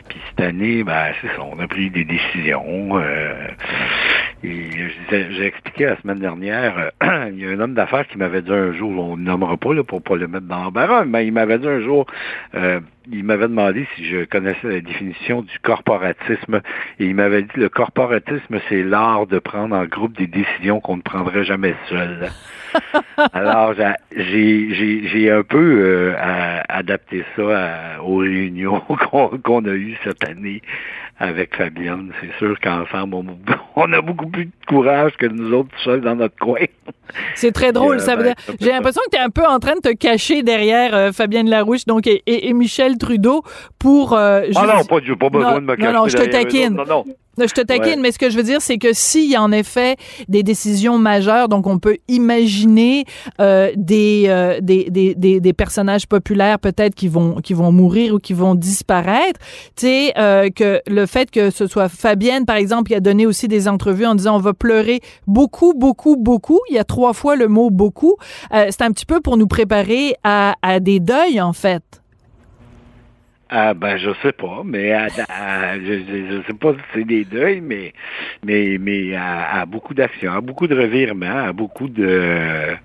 [0.09, 2.97] Puis cette année, ben, c'est ça, on a pris des décisions.
[2.99, 3.47] euh,
[4.43, 8.51] j'ai expliqué la semaine dernière, euh, il y a un homme d'affaires qui m'avait dit
[8.51, 11.31] un jour, on ne nommera pas là, pour pas le mettre dans l'embarras, mais il
[11.33, 12.05] m'avait dit un jour,
[12.55, 12.79] euh,
[13.11, 16.61] il m'avait demandé si je connaissais la définition du corporatisme.
[16.99, 20.97] Et il m'avait dit le corporatisme, c'est l'art de prendre en groupe des décisions qu'on
[20.97, 22.29] ne prendrait jamais seul.
[23.33, 23.73] Alors,
[24.15, 28.79] j'ai- un peu euh, à- adapté ça à- aux réunions
[29.11, 30.61] qu'on qu'on a eues cette année
[31.19, 32.11] avec Fabienne.
[32.19, 33.25] C'est sûr qu'ensemble, on,
[33.75, 36.59] on a beaucoup plus de courage que nous autres seuls dans notre coin.
[37.35, 37.95] C'est très drôle.
[37.97, 39.93] Euh, ça veut ben, J'ai l'impression que tu es un peu en train de te
[39.95, 43.43] cacher derrière euh, Fabienne Larouche donc, et, et- et Michel Trudeau
[43.79, 44.13] pour.
[44.13, 46.73] euh, Ah non, pas, pas besoin Non, de me non, cacher non, je te taquine.
[46.75, 47.03] Non, non.
[47.37, 47.97] Je te taquine, Ouais.
[47.97, 49.95] mais ce que je veux dire, c'est que s'il y a en effet
[50.27, 53.05] des décisions majeures, donc on peut imaginer
[53.41, 58.13] euh, des, euh, des, des, des, des personnages populaires peut-être qui vont, qui vont mourir
[58.13, 59.39] ou qui vont disparaître,
[59.75, 63.25] tu sais, euh, que le fait que ce soit Fabienne, par exemple, qui a donné
[63.25, 67.13] aussi des entrevues en disant on va pleurer beaucoup, beaucoup, beaucoup, il y a trois
[67.13, 68.15] fois le mot beaucoup,
[68.53, 71.83] euh, c'est un petit peu pour nous préparer à, à des deuils, en fait.
[73.55, 77.93] Ah ben je sais pas, mais je, sais pas si c'est des deuils, mais
[78.43, 82.75] mais mais à, beaucoup d'actions, à beaucoup de revirements, à beaucoup de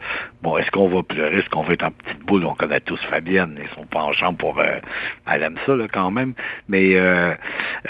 [0.42, 3.00] bon, est-ce qu'on va pleurer, est-ce qu'on va être en petite boule, on connaît tous
[3.09, 4.78] Fabienne et son penchant pour euh,
[5.33, 6.35] elle aime ça là quand même,
[6.68, 7.33] mais euh,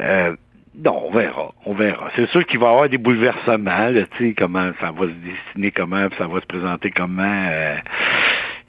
[0.01, 0.37] euh,
[0.81, 2.11] non, on verra, on verra.
[2.15, 5.73] C'est sûr qu'il va y avoir des bouleversements, tu sais, comment ça va se dessiner,
[5.73, 7.25] comment ça va se présenter, comment.
[7.51, 7.75] euh,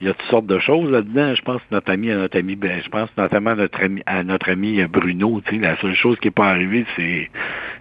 [0.02, 1.36] il y a toutes sortes de choses là-dedans.
[1.36, 4.24] Je pense notre ami, à notre ami, ben, je pense notamment à notre ami, à
[4.24, 5.42] notre ami Bruno.
[5.46, 7.30] Tu sais, la seule chose qui n'est pas arrivée, c'est,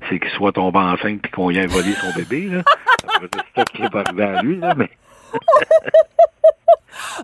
[0.09, 2.49] c'est qu'il soit tombé enceinte puis qu'on y ait volé son bébé.
[2.51, 2.63] Là.
[3.21, 4.91] C'est ça qui est pas arrivé à lui, là, mais.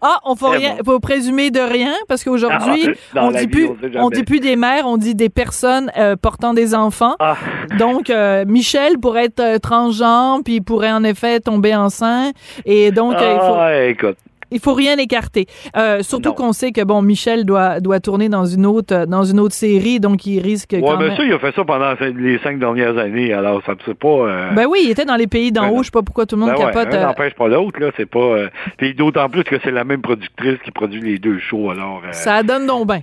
[0.03, 0.93] Ah, on faut rien, bon.
[0.93, 4.57] faut présumer de rien parce qu'aujourd'hui, Ah, on dit vie, plus, on dit plus des
[4.57, 7.17] mères, on dit des personnes euh, portant des enfants.
[7.21, 7.37] Ah,
[7.79, 12.35] Donc, euh, Michel pourrait être euh, transgenre, puis il pourrait en effet tomber enceinte.
[12.65, 14.17] Et donc, euh, il faut, ah, écoute.
[14.55, 15.47] Il faut rien écarter.
[15.77, 19.41] Euh, surtout qu'on sait que bon, Michel doit doit tourner dans une autre dans une
[19.41, 21.17] autre série, donc il risque Ouais, quand mais même.
[21.17, 24.09] ça, il a fait ça pendant les cinq dernières années, alors ça ne pas.
[24.09, 25.79] euh, Ben oui, il était dans les pays d'en Ben haut.
[25.83, 26.95] Je sais pas pourquoi tout le monde Ben ouais, capote.
[26.95, 27.91] un euh, n'empêche pas l'autre, là.
[27.97, 28.37] C'est pas.
[28.79, 32.01] Puis d'autant plus que c'est la même productrice qui produit les deux shows, alors.
[32.13, 33.01] ça donne donc bien.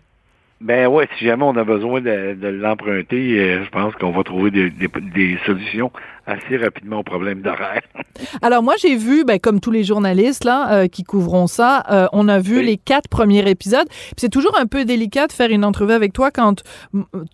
[0.59, 4.23] Ben ouais, si jamais on a besoin de, de l'emprunter, euh, je pense qu'on va
[4.23, 5.91] trouver des, des, des solutions
[6.25, 7.81] assez rapidement au problème d'horaire.
[8.41, 12.07] Alors moi j'ai vu, ben, comme tous les journalistes là euh, qui couvront ça, euh,
[12.13, 12.65] on a vu Oui.
[12.65, 13.87] les quatre premiers épisodes.
[14.17, 16.61] C'est toujours un peu délicat de faire une entrevue avec toi quand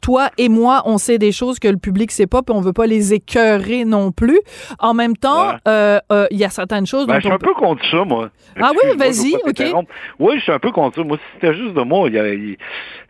[0.02, 2.74] toi et moi on sait des choses que le public sait pas, puis on veut
[2.74, 4.40] pas les écœurer non plus.
[4.80, 5.56] En même temps, Ouais.
[5.68, 7.84] euh, euh, il y a certaines choses Ben, dont je suis on un peu contre
[7.90, 8.30] ça, moi.
[8.62, 9.86] Ah oui, vas-y, ok.
[10.20, 11.04] Oui, je suis un peu contre ça.
[11.04, 12.58] Moi, si c'était juste de moi, il y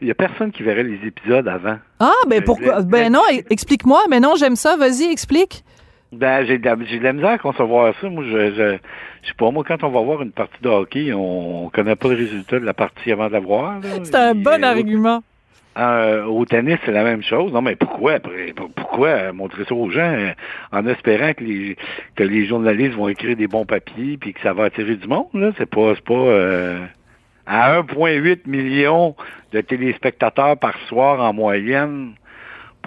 [0.01, 1.77] il y a personne qui verrait les épisodes avant.
[1.99, 2.81] Ah ben Euh, pourquoi?
[2.81, 4.01] Ben non, explique-moi.
[4.09, 4.75] Mais non, j'aime ça.
[4.77, 5.63] Vas-y, explique.
[6.11, 8.09] Ben, j'ai de, de la misère à concevoir ça.
[8.09, 8.77] Moi, je, je,
[9.23, 11.95] je sais pas, moi, quand on va voir une partie de hockey, on, on connaît
[11.97, 13.79] pas le résultat de la partie avant de la voir.
[14.03, 15.21] C'est un bon euh, argument.
[15.77, 17.53] Euh, au tennis, c'est la même chose.
[17.53, 20.31] Non, mais pourquoi après pourquoi montrer ça aux gens euh,
[20.71, 21.77] en espérant que les
[22.15, 25.27] que les journalistes vont écrire des bons papiers puis que ça va attirer du monde
[25.35, 25.51] là?
[25.59, 26.79] C'est pas c'est pas euh,
[27.47, 29.15] à 1,8 million
[29.53, 32.13] de téléspectateurs par soir en moyenne.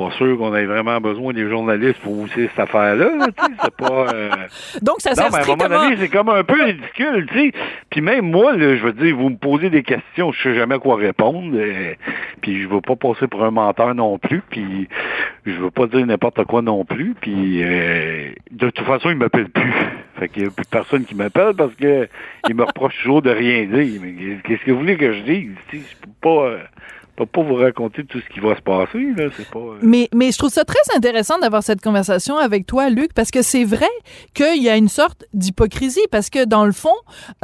[0.00, 3.16] Pas sûr qu'on ait vraiment besoin des journalistes pour cette affaire-là.
[3.18, 4.06] là, tu sais, c'est pas.
[4.14, 4.30] euh,
[4.82, 7.34] Donc, ça non, sert mais à un moment donné, c'est comme un peu ridicule, tu
[7.38, 7.52] sais.
[7.90, 10.78] Puis même moi, là, je veux dire, vous me posez des questions, je sais jamais
[10.78, 11.52] quoi répondre.
[11.54, 11.92] euh,
[12.40, 14.42] puis je veux pas passer pour un menteur non plus.
[14.48, 14.88] Puis
[15.44, 17.14] je veux pas dire n'importe quoi non plus.
[17.20, 19.74] Puis euh, de toute façon, ils m'appellent plus.
[20.18, 22.08] Fait qu'il y a plus personne qui m'appelle parce que
[22.48, 24.00] ils me reprochent toujours de rien dire.
[24.02, 25.50] Mais qu'est-ce que vous voulez que je dise?
[25.68, 26.56] Tu sais, je peux pas.
[27.24, 29.28] Peux pas vous raconter tout ce qui va se passer, là.
[29.36, 29.58] C'est pas.
[29.58, 33.30] euh, Mais, mais je trouve ça très intéressant d'avoir cette conversation avec toi, Luc, parce
[33.30, 33.88] que c'est vrai
[34.34, 36.94] qu'il y a une sorte d'hypocrisie, parce que dans le fond,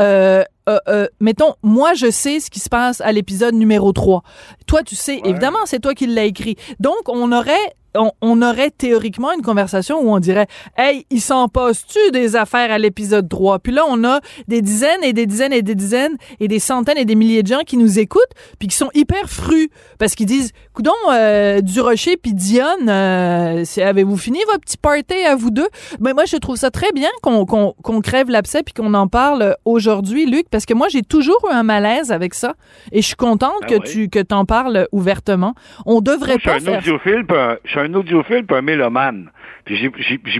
[0.00, 4.22] euh, euh, euh, mettons, moi, je sais ce qui se passe à l'épisode numéro 3.
[4.66, 6.56] Toi, tu sais, évidemment, c'est toi qui l'as écrit.
[6.80, 7.54] Donc, on aurait
[7.96, 12.70] on, on aurait théoriquement une conversation où on dirait Hey, il s'en passe-tu des affaires
[12.70, 13.58] à l'épisode 3?
[13.60, 16.98] Puis là, on a des dizaines et des dizaines et des dizaines et des centaines
[16.98, 18.22] et des milliers de gens qui nous écoutent
[18.58, 23.64] puis qui sont hyper frus parce qu'ils disent Coudon, euh, du Rocher puis Dionne, euh,
[23.78, 25.68] avez-vous fini votre petit party à vous deux?
[26.00, 30.26] Mais moi, je trouve ça très bien qu'on crève l'abcès puis qu'on en parle aujourd'hui,
[30.26, 32.54] Luc, parce que moi, j'ai toujours eu un malaise avec ça
[32.92, 33.80] et je suis contente Ah que ouais.
[33.80, 35.54] tu que t'en parles ouvertement.
[35.86, 37.24] On devrait Moi, je pas suis un faire audiophile,
[37.64, 39.30] je suis un audiophile, puis un mélomane.
[39.66, 39.90] J'ai-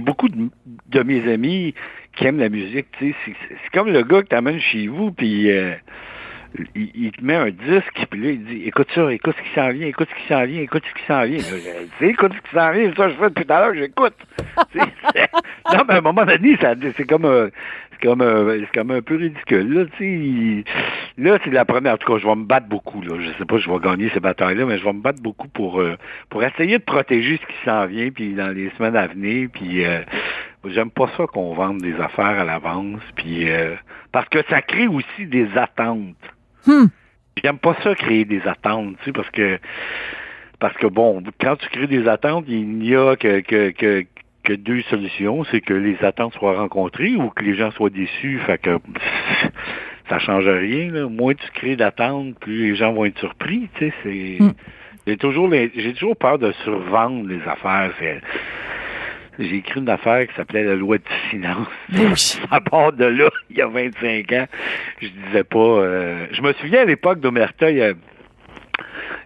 [0.01, 0.49] beaucoup de,
[0.89, 1.73] de mes amis
[2.15, 2.87] qui aiment la musique.
[2.99, 3.13] C'est
[3.73, 5.73] comme le gars que t'amènes chez vous, puis euh,
[6.75, 9.69] il, te met un disque, puis là il dit écoute ça, écoute ce qui s'en
[9.69, 11.37] vient, écoute ce qui s'en vient, écoute ce qui s'en vient.
[11.99, 14.15] Je écoute ce qui s'en vient, ça je fais depuis tout à l'heure, j'écoute.
[15.73, 16.57] Non, mais à un moment donné,
[16.95, 17.49] c'est comme un-
[17.99, 19.73] c'est comme, un- c'est comme un peu ridicule.
[19.73, 20.63] Là, tu
[21.17, 21.93] là c'est la première.
[21.93, 23.01] En tout cas, je vais me battre beaucoup.
[23.01, 23.15] Là.
[23.19, 25.47] Je sais pas si je vais gagner ces batailles-là, mais je vais me battre beaucoup
[25.47, 25.95] pour, euh,
[26.29, 29.49] pour essayer de protéger ce qui s'en vient, puis dans les semaines à venir.
[29.53, 30.01] Puis euh,
[30.65, 33.01] j'aime pas ça qu'on vende des affaires à l'avance.
[33.15, 33.75] Puis euh,
[34.11, 36.15] parce que ça crée aussi des attentes.
[36.65, 36.85] Hmm.
[37.43, 39.59] J'aime pas ça créer des attentes, tu sais, parce que
[40.59, 44.05] parce que bon, quand tu crées des attentes, il n'y a que, que, que,
[44.47, 48.39] que deux solutions, c'est que les attentes soient rencontrées ou que les gens soient déçus.
[48.45, 48.77] Fait que
[50.09, 50.91] ça change rien.
[50.91, 51.07] Là.
[51.09, 53.67] Moins tu crées d'attentes, plus les gens vont être surpris.
[53.75, 54.37] Tu sais, c'est.
[54.43, 54.53] Mm.
[55.05, 57.91] J'ai toujours les- j'ai toujours peur de survendre les affaires.
[57.99, 58.21] C'est-
[59.39, 62.41] J'ai écrit une affaire qui s'appelait la loi du silence.
[62.49, 64.47] À part de là, il y a 25 ans,
[65.01, 65.59] je disais pas.
[65.59, 67.93] euh, Je me souviens à l'époque d'Omerta, il y a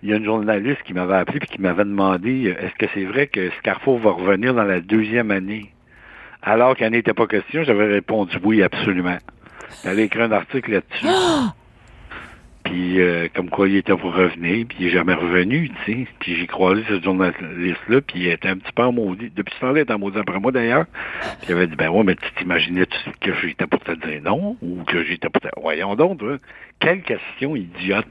[0.03, 2.91] il y a une journaliste qui m'avait appelé et qui m'avait demandé euh, est-ce que
[2.93, 5.71] c'est vrai que Scarfo va revenir dans la deuxième année?
[6.41, 9.17] Alors qu'il n'en était pas question, j'avais répondu oui, absolument.
[9.83, 11.05] Elle avait écrit un article là-dessus.
[12.63, 16.07] Puis euh, comme quoi il était pour revenir, puis il n'est jamais revenu, tu sais.
[16.19, 19.29] Puis j'ai croisé ce journaliste-là, puis il était un petit peu en maudit.
[19.35, 20.85] Depuis ce temps-là, il était en maudit après moi d'ailleurs.
[21.39, 22.85] Puis il avait dit Ben ouais, mais tu t'imaginais
[23.19, 25.49] que j'étais pour te dire non ou que j'étais pour te.
[25.59, 26.37] Voyons donc, toi.
[26.79, 28.05] Quelle question idiote.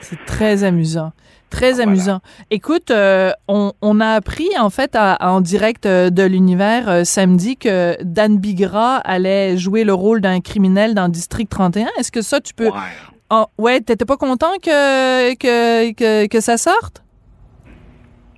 [0.00, 1.12] C'est très amusant.
[1.50, 2.20] Très amusant.
[2.50, 7.04] Écoute, euh, on, on a appris en fait à- en direct euh, de l'univers euh,
[7.04, 11.88] samedi que Dan Bigra allait jouer le rôle d'un criminel dans District 31.
[11.98, 12.68] Est-ce que ça, tu peux...
[12.68, 13.44] Ouais.
[13.58, 17.02] Ouais, t'étais pas content que, que, que, que ça sorte?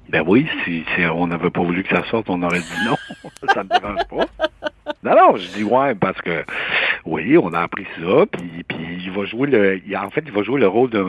[0.08, 2.96] Ben oui, si, si on n'avait pas voulu que ça sorte, on aurait dit non.
[3.54, 4.70] ça me dérange pas.
[5.04, 6.44] Non, non, je dis ouais, parce que
[7.04, 9.80] oui, on a appris ça, puis, puis il va jouer le.
[9.86, 11.04] il- en fait, il va jouer le rôle de.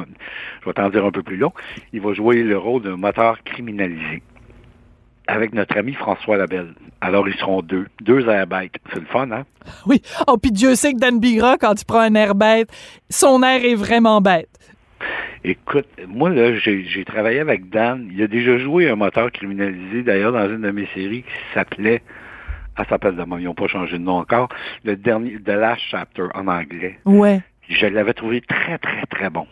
[0.62, 1.54] Je vais t'en dire un peu plus long.
[1.94, 4.22] Il va jouer le rôle d'un moteur criminalisé.
[5.28, 6.76] Avec notre ami François Labelle.
[7.02, 7.88] Alors, ils seront deux.
[8.02, 8.76] Deux airbikes.
[8.94, 9.44] C'est le fun, hein?
[9.88, 10.02] Oui.
[10.28, 12.70] Oh, puis Dieu sait que Dan Bigra, quand il prend un air bête,
[13.10, 14.50] son air est vraiment bête.
[15.44, 18.08] Écoute, moi, là, j'ai travaillé avec Dan.
[18.14, 22.02] Il a déjà joué un moteur criminalisé, d'ailleurs, dans une de mes séries qui s'appelait.
[22.78, 24.50] Elle s'appelle de même, ils n'ont pas changé de nom encore.
[24.84, 27.00] Le dernier, The Last Chapter en anglais.
[27.06, 27.42] Ouais.
[27.70, 29.48] Je l'avais trouvé très, très, très bon.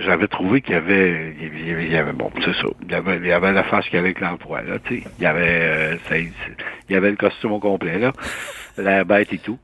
[0.00, 2.66] J'avais trouvé qu'il y avait, il y avait, bon, c'est ça.
[2.82, 4.98] Il y avait, il y avait la face qu'il y avait avec l'emploi, là, tu
[5.00, 5.04] sais.
[5.18, 6.32] Il y avait, euh, ça- il
[6.90, 8.12] y avait le costume au complet, là.
[8.76, 9.58] La bête et tout.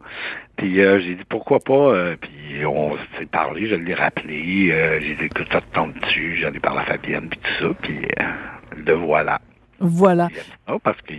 [0.57, 1.75] Puis euh, j'ai dit pourquoi pas.
[1.75, 4.69] euh, puis on s'est parlé, je l'ai rappelé.
[4.71, 6.37] euh, j'ai dit écoute, ça te tombe dessus.
[6.41, 7.75] J'en ai parlé à Fabienne puis tout ça.
[7.83, 8.25] Puis euh,
[8.87, 9.41] le voilà.
[9.81, 10.29] Voilà.
[10.67, 11.15] Ah, parce que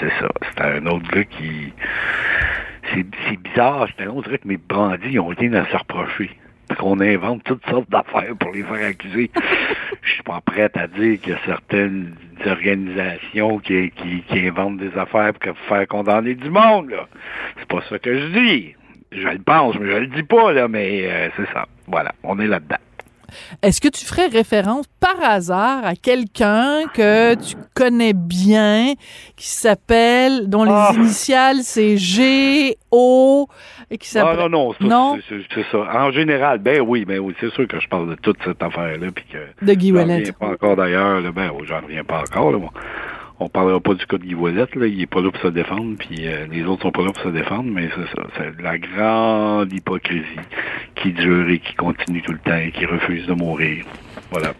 [0.00, 0.28] c'est ça.
[0.42, 1.72] C'est un autre gars qui.
[2.92, 3.88] C'est bizarre.
[3.96, 6.30] C'est un autre gars que mes bandits ils ont rien à se reprocher.
[6.78, 9.30] Qu'on invente toutes sortes d'affaires pour les faire accuser.
[10.02, 12.14] Je suis pas prête à dire qu'il y a certaines
[12.46, 16.90] organisations qui, qui, qui inventent des affaires pour faire condamner du monde.
[16.90, 17.06] là.
[17.58, 18.74] C'est pas ça que je dis.
[19.12, 21.66] Je le pense, mais je le dis pas, là, mais euh, c'est ça.
[21.88, 22.76] Voilà, on est là-dedans.
[23.62, 28.94] Est-ce que tu ferais référence par hasard à quelqu'un que tu connais bien,
[29.36, 30.92] qui s'appelle, dont les Ah.
[30.94, 33.48] initiales c'est G, O,
[33.90, 34.38] et qui Ah, s'appelle...
[34.38, 35.18] non, non, Non?
[35.28, 35.78] c'est ça.
[35.78, 39.08] En général, ben oui, ben oui, c'est sûr que je parle de toute cette affaire-là,
[39.14, 42.58] puis que De Guy reviens pas encore d'ailleurs, ben oui, j'en reviens pas encore, là,
[42.58, 42.70] bon.
[43.42, 45.96] On parlera pas du cas de Guy là, il est pas là pour se défendre,
[45.98, 48.76] puis euh, les autres sont pas là pour se défendre, mais c'est ça, c'est la
[48.76, 50.24] grande hypocrisie
[50.94, 53.86] qui dure et qui continue tout le temps et qui refuse de mourir.
[54.30, 54.52] Voilà.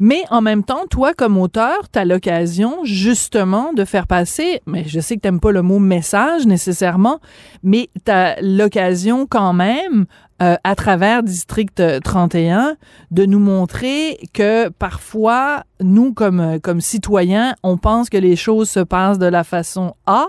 [0.00, 4.82] Mais en même temps, toi, comme auteur, tu as l'occasion justement de faire passer, mais
[4.84, 7.20] je sais que tu pas le mot message nécessairement,
[7.62, 10.06] mais tu as l'occasion quand même,
[10.42, 12.76] euh, à travers District 31,
[13.10, 18.68] de nous montrer que parfois, nous, comme, euh, comme citoyens, on pense que les choses
[18.68, 20.26] se passent de la façon A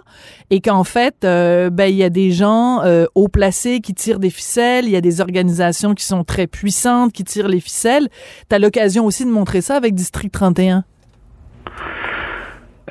[0.52, 4.20] et qu'en fait, euh, ben, il y a des gens euh, haut placés qui tirent
[4.20, 8.08] des ficelles, il y a des organisations qui sont très puissantes qui tirent les ficelles.
[8.50, 10.84] Tu as l'occasion aussi de montrer ça avec District 31.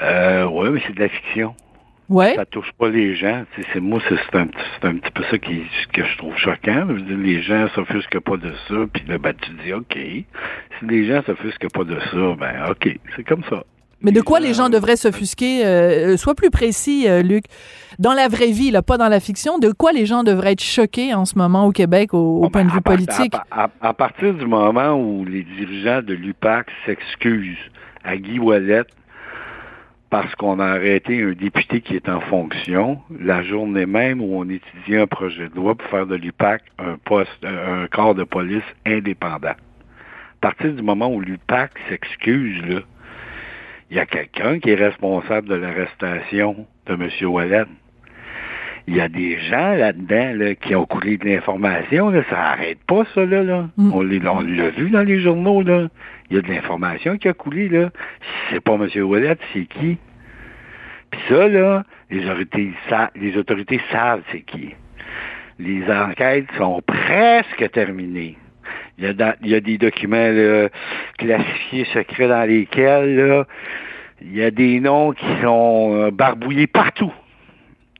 [0.03, 1.55] Euh, ouais, mais c'est de la fiction.
[2.09, 2.35] Ouais.
[2.37, 3.45] Ça touche pas les gens.
[3.73, 4.43] C'est moi, c'est un,
[4.83, 5.63] un petit peu ça qui,
[5.93, 6.85] que je trouve choquant.
[6.89, 9.97] Je veux dire, les gens s'offusquent pas de ça, puis là, ben, tu dis, OK.
[9.97, 13.63] Si les gens s'offusquent pas de ça, ben, OK, c'est comme ça.
[14.03, 15.65] Mais de quoi les gens devraient s'offusquer?
[15.65, 17.45] Euh, sois plus précis, euh, Luc.
[17.99, 20.63] Dans la vraie vie, là, pas dans la fiction, de quoi les gens devraient être
[20.63, 23.35] choqués en ce moment au Québec au, au point de vue À part- politique?
[23.51, 27.57] À, à- à partir du moment où les dirigeants de l'UPAC s'excusent
[28.05, 28.83] à Guy Wallet
[30.15, 34.49] parce qu'on a arrêté un député qui est en fonction, la journée même où on
[34.49, 38.63] étudiait un projet de loi pour faire de l'UPAC un poste, un corps de police
[38.87, 39.49] indépendant.
[39.49, 42.79] À partir du moment où l'UPAC s'excuse, là,
[43.91, 47.09] il y a quelqu'un qui est responsable de l'arrestation de M.
[47.29, 47.65] Wallet.
[48.87, 52.13] Il y a des gens là-dedans là, qui ont coulé de l'information.
[52.31, 53.27] Ça n'arrête pas, ça.
[53.27, 53.69] Là, là.
[53.93, 55.63] On les- on l'a vu dans les journaux.
[55.63, 55.89] Là.
[56.31, 57.69] Il y a de l'information qui a coulé.
[57.69, 57.91] Là.
[58.21, 58.89] Si c'est pas M.
[59.05, 59.99] Ouellet, c'est qui?
[61.11, 62.73] Puis ça, là, les autorités,
[63.17, 64.75] les autorités savent c'est qui.
[65.59, 68.37] Les enquêtes sont presque terminées.
[68.99, 70.69] Il y a, dans- il y a des documents là,
[71.19, 73.45] classifiés secrets dans lesquels là,
[74.23, 77.13] il y a des noms qui sont euh, barbouillés partout.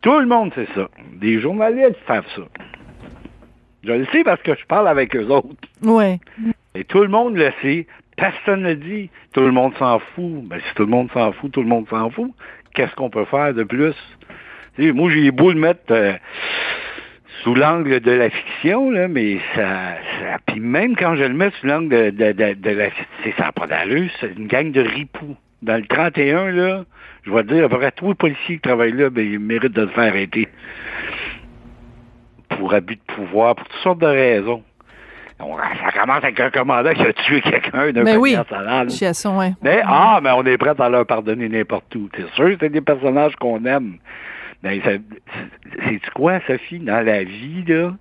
[0.03, 0.89] Tout le monde sait ça.
[1.15, 2.43] Des journalistes savent ça.
[3.85, 5.49] Je le sais parce que je parle avec eux autres.
[5.83, 6.19] Ouais.
[6.75, 7.87] Et tout le monde le sait.
[8.17, 9.11] Personne ne dit.
[9.33, 10.45] Tout le monde s'en fout.
[10.45, 12.31] Ben, si tout le monde s'en fout, tout le monde s'en fout.
[12.75, 13.95] Qu'est-ce qu'on peut faire de plus?
[14.77, 16.15] Tu sais, moi, j'ai beau le mettre euh,
[17.43, 21.51] sous l'angle de la fiction, là, mais ça, ça- Puis même quand je le mets
[21.61, 24.11] sous l'angle de, de, de, de la fiction, ça n'a pas d'allure.
[24.21, 25.37] C'est une gang de ripoux.
[25.63, 26.85] Dans le 31, là,
[27.25, 29.39] je vais te dire, à peu près tous les policiers qui travaillent là, ben, ils
[29.39, 30.49] méritent de se faire arrêter.
[32.51, 34.63] Pour abus de pouvoir, pour toutes sortes de raisons.
[35.85, 38.37] Ça commence avec un commandant qui a tué quelqu'un d'un Mais panier oui.
[38.89, 39.53] Chiasson, ouais.
[39.63, 42.09] Mais, ah, mais on est prêt à leur pardonner n'importe où.
[42.17, 43.99] C'est sûr, c'est des personnages qu'on aime.
[44.63, 45.01] Mais c'est
[45.87, 46.79] c'est quoi, Sophie?
[46.79, 47.93] Dans la vie, là,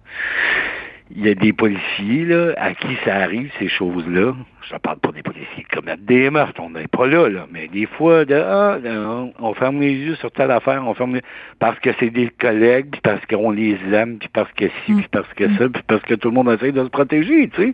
[1.12, 4.34] il y a des policiers, là, à qui ça arrive, ces choses-là.
[4.68, 7.46] Je ne parle pas des policiers qui commettent des meurtres, on n'est pas là, là.
[7.52, 8.78] Mais des fois, de, ah,
[9.40, 11.22] on ferme les yeux sur telle affaire, on ferme les...
[11.60, 15.08] parce que c'est des collègues, puis parce qu'on les aime, puis parce que ci, puis
[15.12, 17.74] parce que ça, puis parce que tout le monde essaie de se protéger, tu sais.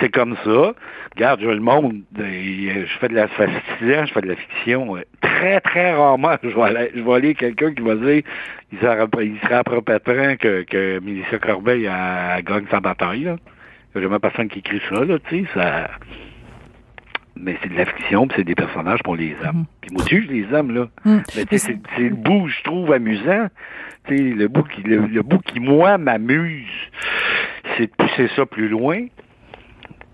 [0.00, 0.74] C'est comme ça.
[1.14, 4.96] Regarde, je le monde, euh, je fais de la ans, je fais de la fiction.
[5.20, 8.22] Très, très rarement, je vais aller, je vais aller quelqu'un qui va dire
[8.72, 13.24] il sera, il sera approprié que, que Mélissa Corbeil a, gagne sa bataille.
[13.24, 13.36] Là.
[13.94, 15.90] Il n'y a jamais personne qui écrit ça, là, tu sais, ça.
[17.36, 19.64] Mais c'est de la fiction, puis c'est des personnages qu'on les aime.
[19.80, 20.88] Puis moi aussi, je les aime, là.
[21.04, 21.18] Mm.
[21.36, 23.48] Mais tu sais, c'est c'est le bout, je trouve, amusant.
[24.06, 26.66] Tu sais, le bout qui, le, le bout qui, moi, m'amuse,
[27.76, 29.06] c'est de pousser ça plus loin.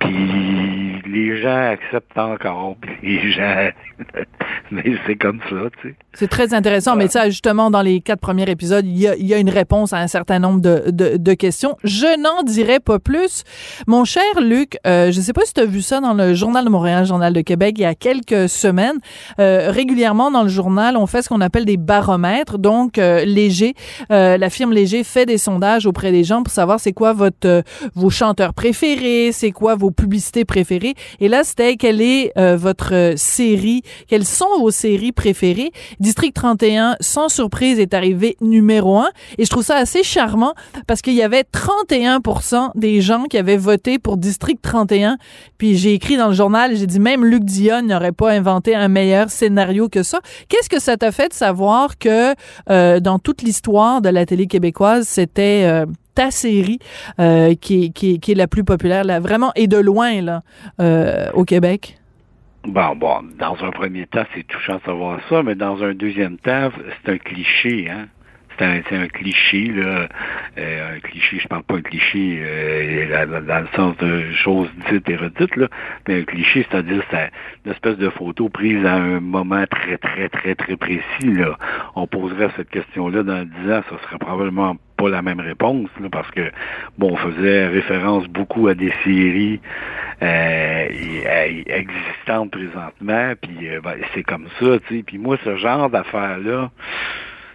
[0.03, 0.90] Peace.
[1.07, 3.71] Les gens acceptent encore, les gens...
[4.71, 5.95] Mais c'est comme ça, tu sais.
[6.13, 9.35] C'est très intéressant, mais ça, justement, dans les quatre premiers épisodes, il y a, y
[9.35, 11.77] a une réponse à un certain nombre de, de, de questions.
[11.85, 13.45] Je n'en dirai pas plus.
[13.87, 16.35] Mon cher Luc, euh, je ne sais pas si tu as vu ça dans le
[16.35, 18.99] Journal de Montréal, Journal de Québec, il y a quelques semaines.
[19.39, 22.59] Euh, régulièrement, dans le journal, on fait ce qu'on appelle des baromètres.
[22.59, 23.75] Donc, euh, Léger,
[24.11, 27.47] euh, la firme Léger fait des sondages auprès des gens pour savoir c'est quoi votre
[27.47, 27.63] euh,
[27.95, 30.90] vos chanteurs préférés, c'est quoi vos publicités préférées.
[31.21, 35.73] Et là, c'était quelle est euh, votre euh, série, quelles sont vos séries préférées?
[35.99, 39.11] District 31, sans surprise, est arrivé numéro un.
[39.39, 40.55] Et je trouve ça assez charmant
[40.87, 45.17] parce qu'il y avait 31% des gens qui avaient voté pour District 31.
[45.59, 48.89] Puis j'ai écrit dans le journal, j'ai dit même Luc Dion n'aurait pas inventé un
[48.89, 50.21] meilleur scénario que ça.
[50.49, 52.35] Qu'est-ce que ça t'a fait de savoir que
[52.71, 55.85] euh, dans toute l'histoire de la télé québécoise, c'était
[56.21, 56.79] ta série
[57.19, 60.43] euh, qui, est, la plus populaire, là, vraiment, et de loin, là,
[60.79, 61.97] euh, au Québec?
[62.65, 66.37] Bon, bon, dans un premier temps, c'est touchant de savoir ça, mais dans un deuxième
[66.37, 66.69] temps,
[67.03, 68.09] c'est un cliché, hein
[68.59, 70.09] c'est un, cliché, là.
[70.59, 72.43] Euh, un cliché, je parle pas un cliché
[73.11, 75.69] dans, le sens de choses dites et redites, là,
[76.07, 77.31] mais un cliché, c'est-à-dire c'est
[77.65, 81.03] une espèce de photo prise à un moment très, très, très, très précis.
[81.23, 81.57] Là.
[81.95, 86.09] On poserait cette question-là dans 10 ans, ça serait probablement pas la même réponse, là,
[86.11, 86.51] parce que,
[86.99, 89.61] bon, on faisait référence beaucoup à des séries
[90.23, 90.89] euh,
[91.67, 95.03] existantes présentement, puis ben, c'est comme ça, tu sais.
[95.03, 96.71] Puis moi, ce genre d'affaires-là,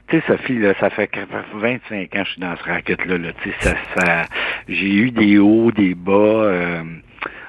[0.08, 1.10] tu sais, Sophie, là, ça fait
[1.54, 3.18] 25 ans que je suis dans ce racket-là.
[3.18, 4.26] Là, tu sais, ça, ça,
[4.68, 6.12] j'ai eu des hauts, des bas.
[6.12, 6.84] Euh,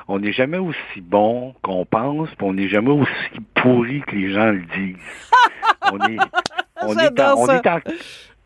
[0.09, 4.33] on n'est jamais aussi bon qu'on pense, puis on n'est jamais aussi pourri que les
[4.33, 4.97] gens le disent.
[5.93, 6.19] on est,
[6.83, 7.81] on est, en, on est en,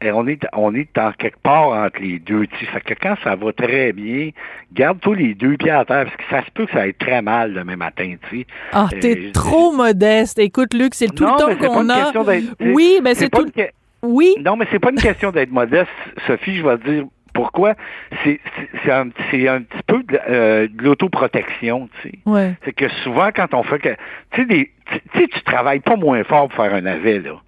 [0.02, 2.46] on est, on est en quelque part entre les deux.
[2.46, 4.30] Tu sais, fait que quand ça va très bien,
[4.72, 6.94] garde tous les deux pieds à terre, parce que ça se peut que ça aille
[6.94, 8.46] très mal demain matin, tu sais.
[8.72, 10.38] Ah, t'es euh, trop modeste.
[10.38, 12.12] Écoute, Luc, c'est tout le temps qu'on a.
[12.60, 13.46] Oui, mais c'est tout.
[14.02, 14.34] Oui.
[14.40, 15.90] Non, mais c'est pas une question d'être modeste,
[16.26, 17.74] Sophie, je vais te dire pourquoi.
[18.24, 18.40] C'est
[18.90, 22.18] un, un petit peu de, euh, de l'autoprotection, tu sais.
[22.26, 22.54] Ouais.
[22.64, 23.96] C'est que souvent, quand on fait que.
[24.32, 24.70] Tu
[25.14, 27.40] sais, tu travailles pas moins fort pour faire un navet, là.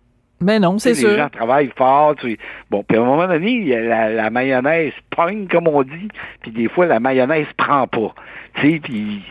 [0.43, 1.11] Mais non, c'est sûr.
[1.11, 2.17] Les gens travaillent fort.
[2.17, 2.39] Tu
[2.71, 6.09] Bon, puis à un moment donné, la, la mayonnaise pogne, comme on dit,
[6.41, 8.15] puis des fois, la mayonnaise prend pas.
[8.55, 9.23] Tu sais, puis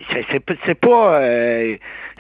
[0.66, 1.16] c'est pas...
[1.16, 1.76] Euh,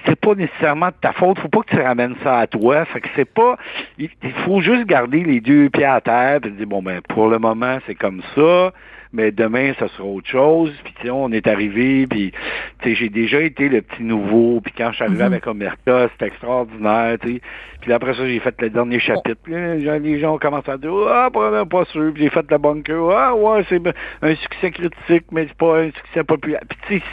[0.05, 1.39] c'est pas nécessairement de ta faute.
[1.39, 2.85] Faut pas que tu ramènes ça à toi.
[2.85, 3.57] Fait que c'est pas.
[3.97, 4.09] Il,
[4.45, 7.77] faut juste garder les deux pieds à terre et dire bon ben pour le moment
[7.85, 8.71] c'est comme ça
[9.13, 10.71] mais demain, ça sera autre chose.
[10.83, 12.31] Puis, on est arrivé, puis,
[12.83, 15.25] j'ai déjà été le petit nouveau, puis quand je suis arrivé mm-hmm.
[15.25, 17.41] avec Omerta, c'était extraordinaire, tu
[17.81, 19.39] Puis après ça, j'ai fait le dernier chapitre.
[19.43, 22.11] Puis les gens ont commencé à dire, ah, pas, pas sûr.
[22.13, 23.11] Puis j'ai fait le bunker.
[23.11, 23.81] Ah, ouais, c'est
[24.21, 26.61] un succès critique, mais c'est pas un succès populaire.
[26.67, 27.03] Puis, tu sais,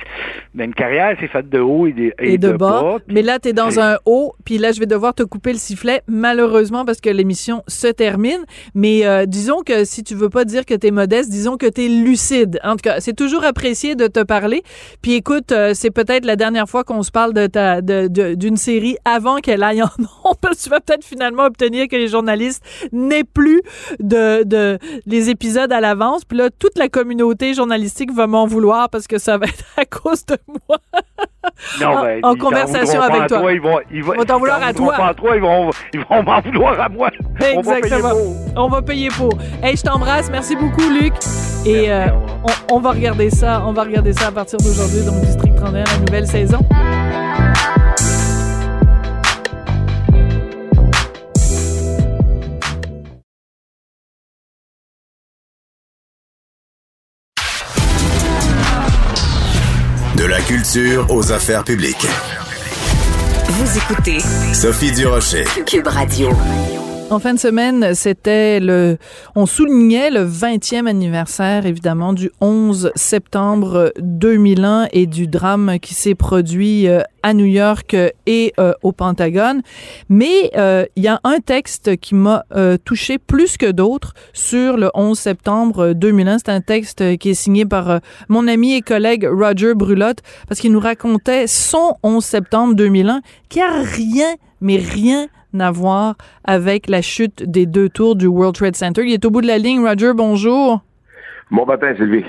[0.54, 2.98] mais une carrière, c'est faite de haut et de, et de, bas.
[3.08, 5.58] mais là, tu es dans un haut, puis là, je vais devoir te couper le
[5.58, 8.44] sifflet, malheureusement, parce que l'émission se termine.
[8.74, 11.66] Mais euh, disons que si tu veux pas dire que tu es modeste, disons que
[11.66, 12.58] tu es lucide.
[12.62, 14.62] En tout cas, c'est toujours apprécié de te parler.
[15.02, 18.96] Puis écoute, euh, c'est peut-être la dernière fois qu'on se parle de ta d'une série
[19.04, 20.54] avant qu'elle aille en nombre.
[20.60, 22.62] tu vas peut-être finalement obtenir que les journalistes
[22.92, 23.62] n'aient plus
[24.00, 26.24] de, de les épisodes à l'avance.
[26.24, 29.84] Puis là, toute la communauté journalistique va m'en vouloir parce que ça va être à
[29.84, 30.36] cause de
[30.68, 30.78] moi.
[31.80, 33.52] Non, ben, en, conversation avec toi.
[33.52, 34.94] ils vont, ils vont, t'en vouloir à toi.
[34.96, 35.36] Pas à toi.
[35.36, 37.10] Ils vont, ils vont m'en vouloir à moi.
[37.40, 38.12] Exactement.
[38.56, 39.30] On va payer pour.
[39.62, 40.30] Hey, je t'embrasse.
[40.30, 41.14] Merci beaucoup, Luc.
[41.66, 42.06] Et euh,
[42.70, 43.62] on, on, va regarder ça.
[43.66, 46.58] On va regarder ça à partir d'aujourd'hui, donc District 31, la nouvelle saison.
[60.16, 62.06] De la culture aux affaires publiques.
[63.48, 64.18] Vous écoutez
[64.52, 65.44] Sophie Durocher.
[65.66, 66.30] Cube Radio.
[67.10, 68.98] En fin de semaine, c'était le,
[69.34, 76.14] on soulignait le 20e anniversaire, évidemment, du 11 septembre 2001 et du drame qui s'est
[76.14, 77.96] produit euh, à New York
[78.26, 79.62] et euh, au Pentagone.
[80.10, 82.44] Mais euh, il y a un texte qui m'a
[82.84, 86.38] touché plus que d'autres sur le 11 septembre 2001.
[86.38, 90.72] C'est un texte qui est signé par mon ami et collègue Roger Brulotte parce qu'il
[90.72, 95.28] nous racontait son 11 septembre 2001 qui a rien, mais rien
[95.58, 99.02] à voir avec la chute des deux tours du World Trade Center.
[99.04, 99.80] Il est au bout de la ligne.
[99.80, 100.82] Roger, bonjour.
[101.50, 102.24] Bon matin, Sylvie.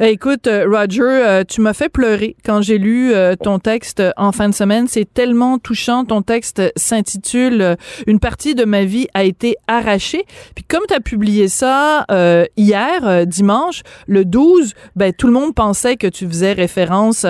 [0.00, 4.02] Eh, écoute, euh, Roger, euh, tu m'as fait pleurer quand j'ai lu euh, ton texte
[4.16, 4.88] en fin de semaine.
[4.88, 6.04] C'est tellement touchant.
[6.04, 7.76] Ton texte s'intitule
[8.08, 10.24] Une partie de ma vie a été arrachée.
[10.56, 12.06] Puis comme tu as publié ça
[12.56, 17.24] hier, dimanche, le 12, ben, tout le monde pensait que tu faisais référence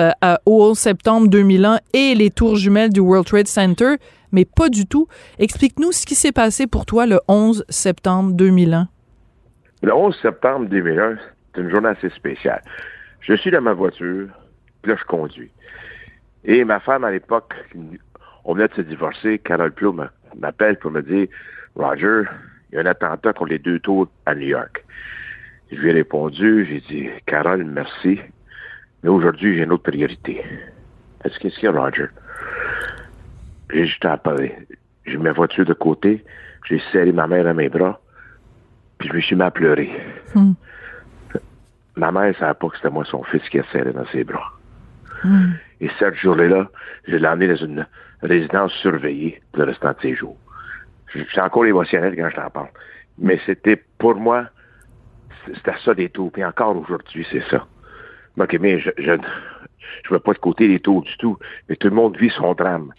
[0.45, 3.95] au 11 septembre 2001 et les tours jumelles du World Trade Center
[4.31, 5.07] mais pas du tout.
[5.39, 8.87] Explique-nous ce qui s'est passé pour toi le 11 septembre 2001.
[9.83, 11.17] Le 11 septembre 2001,
[11.53, 12.61] c'est une journée assez spéciale.
[13.21, 14.27] Je suis dans ma voiture,
[14.81, 15.51] puis là, je conduis.
[16.45, 17.53] Et ma femme, à l'époque,
[18.45, 19.93] on venait de se divorcer, Carole Pio
[20.37, 21.27] m'appelle pour me dire
[21.75, 22.23] Roger,
[22.71, 24.83] il y a un attentat contre les deux tours à New York.
[25.71, 28.19] Je lui ai répondu, j'ai dit Carole, merci,
[29.03, 30.43] mais aujourd'hui, j'ai une autre priorité.
[31.23, 32.07] Est-ce qu'est-ce qu'il y a, Roger?
[33.71, 34.55] J'ai juste à parler.
[35.05, 36.23] J'ai mis ma voiture de côté,
[36.67, 37.99] j'ai serré ma mère dans mes bras,
[38.97, 39.89] puis je me suis mis à pleurer.
[40.35, 40.53] Hmm.
[41.95, 44.23] Ma mère ne savait pas que c'était moi son fils qui a serré dans ses
[44.23, 44.51] bras.
[45.23, 45.51] Hmm.
[45.81, 46.69] Et cette journée-là,
[47.07, 47.87] je l'ai emmené dans une
[48.21, 50.37] résidence surveillée pour le restant de ses jours.
[51.13, 52.69] Je suis encore émotionnel quand je t'en parle.
[53.17, 54.45] Mais c'était pour moi,
[55.45, 56.29] c'était ça des taux.
[56.29, 57.65] Puis encore aujourd'hui, c'est ça.
[58.37, 59.13] OK, mais je, je,
[60.03, 61.37] je veux pas de côté des taux du tout,
[61.69, 62.93] mais tout le monde vit son drame.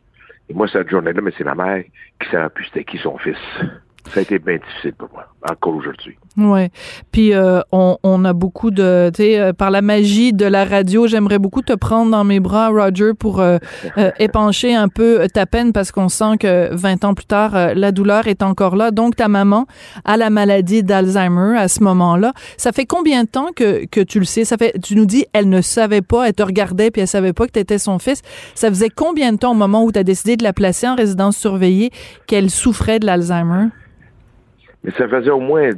[0.48, 1.84] Et moi, cette journée-là, mais c'est ma mère
[2.20, 3.36] qui savait plus c'était qui son fils.
[4.12, 6.16] Ça a été bien difficile pour moi, encore aujourd'hui.
[6.38, 6.70] Ouais.
[7.10, 10.64] Puis euh, on, on, a beaucoup de, tu sais, euh, par la magie de la
[10.64, 13.58] radio, j'aimerais beaucoup te prendre dans mes bras, Roger, pour euh,
[13.98, 17.74] euh épancher un peu ta peine parce qu'on sent que 20 ans plus tard, euh,
[17.74, 18.90] la douleur est encore là.
[18.90, 19.66] Donc ta maman
[20.04, 22.32] a la maladie d'Alzheimer à ce moment-là.
[22.56, 24.44] Ça fait combien de temps que, que tu le sais?
[24.44, 27.32] Ça fait, tu nous dis, elle ne savait pas, elle te regardait puis elle savait
[27.32, 28.22] pas que tu étais son fils.
[28.54, 30.94] Ça faisait combien de temps au moment où tu as décidé de la placer en
[30.94, 31.90] résidence surveillée
[32.26, 33.68] qu'elle souffrait de l'Alzheimer?
[34.84, 35.70] Mais ça faisait au moins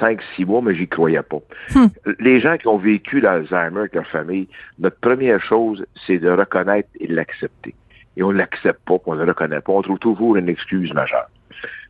[0.00, 1.40] 5-6 mois, mais j'y croyais pas.
[1.74, 1.86] Hmm.
[2.18, 4.48] Les gens qui ont vécu l'Alzheimer avec leur famille,
[4.78, 7.74] notre première chose, c'est de reconnaître et de l'accepter.
[8.16, 9.72] Et on ne l'accepte pas, on ne le reconnaît pas.
[9.72, 11.28] On trouve toujours une excuse majeure.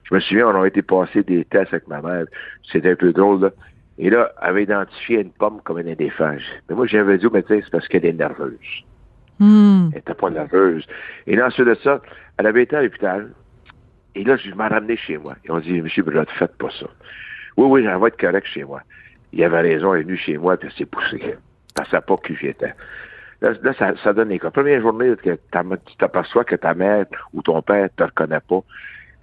[0.05, 2.27] Je me souviens, on a été passer des tests avec ma mère.
[2.71, 3.51] C'était un peu drôle, là.
[3.99, 6.45] Et là, elle avait identifié une pomme comme une indéphage.
[6.69, 8.85] Mais moi, j'avais dit au médecin, c'est parce qu'elle est nerveuse.
[9.39, 9.89] Hmm.
[9.93, 10.87] Elle n'était pas nerveuse.
[11.27, 12.01] Et là, ensuite de ça,
[12.39, 13.31] elle avait été à l'hôpital.
[14.15, 15.37] Et là, je m'en ramené chez moi.
[15.45, 16.87] Et on dit, Monsieur Brad, faites pas ça.
[17.57, 18.83] Oui, oui, ça va être correct chez moi.
[19.33, 21.19] Il avait raison, il est venu chez moi, puis s'est poussé.
[21.19, 22.75] Que ça pas qui j'étais.
[23.41, 24.51] Là, là, ça, ça donne les cas.
[24.51, 28.61] Première journée que tu t'aperçois que ta mère ou ton père te reconnaît pas.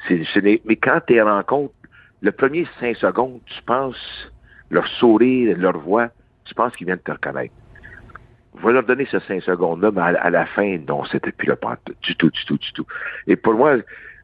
[0.07, 0.21] C'est
[0.65, 1.73] mais quand tu les rencontres,
[2.21, 4.31] le premier cinq secondes, tu penses
[4.69, 6.09] leur sourire, leur voix,
[6.45, 7.53] tu penses qu'ils viennent te reconnaître.
[8.55, 11.77] Va leur donner ces cinq secondes-là, mais à, la fin, non, c'était plus le pas
[12.01, 12.85] du tout, du tout, du tout.
[13.27, 13.75] Et pour moi,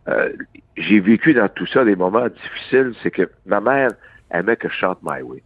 [0.07, 0.33] euh,
[0.77, 3.89] j'ai vécu dans tout ça des moments difficiles, c'est que ma mère
[4.31, 5.43] aimait que je chante My Way.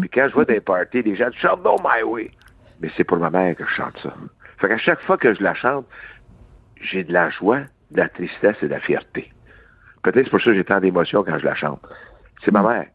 [0.00, 2.30] Puis quand je vois des parties, les gens chantent No My Way.
[2.80, 4.14] Mais c'est pour ma mère que je chante ça.
[4.58, 5.86] Fait qu'à chaque fois que je la chante,
[6.80, 9.32] j'ai de la joie, de la tristesse et de la fierté.
[10.02, 11.80] Peut-être c'est pour ça que j'ai tant d'émotions quand je la chante.
[12.44, 12.86] C'est ma mère.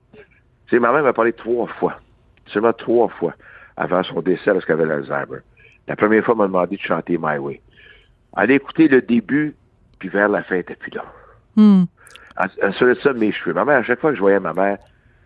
[0.69, 1.99] C'est ma mère m'a parlé trois fois.
[2.47, 3.35] Seulement trois fois
[3.77, 5.39] avant son décès parce qu'elle avait l'Alzheimer.
[5.87, 7.61] La première fois, elle m'a demandé de chanter My Way.
[8.33, 9.55] Allez écouter le début
[9.99, 11.05] puis vers la fin, elle n'était plus là.
[11.55, 11.83] Hmm.
[12.37, 13.53] Ensuite ça, mes cheveux.
[13.53, 14.77] Ma mère, à chaque fois que je voyais ma mère,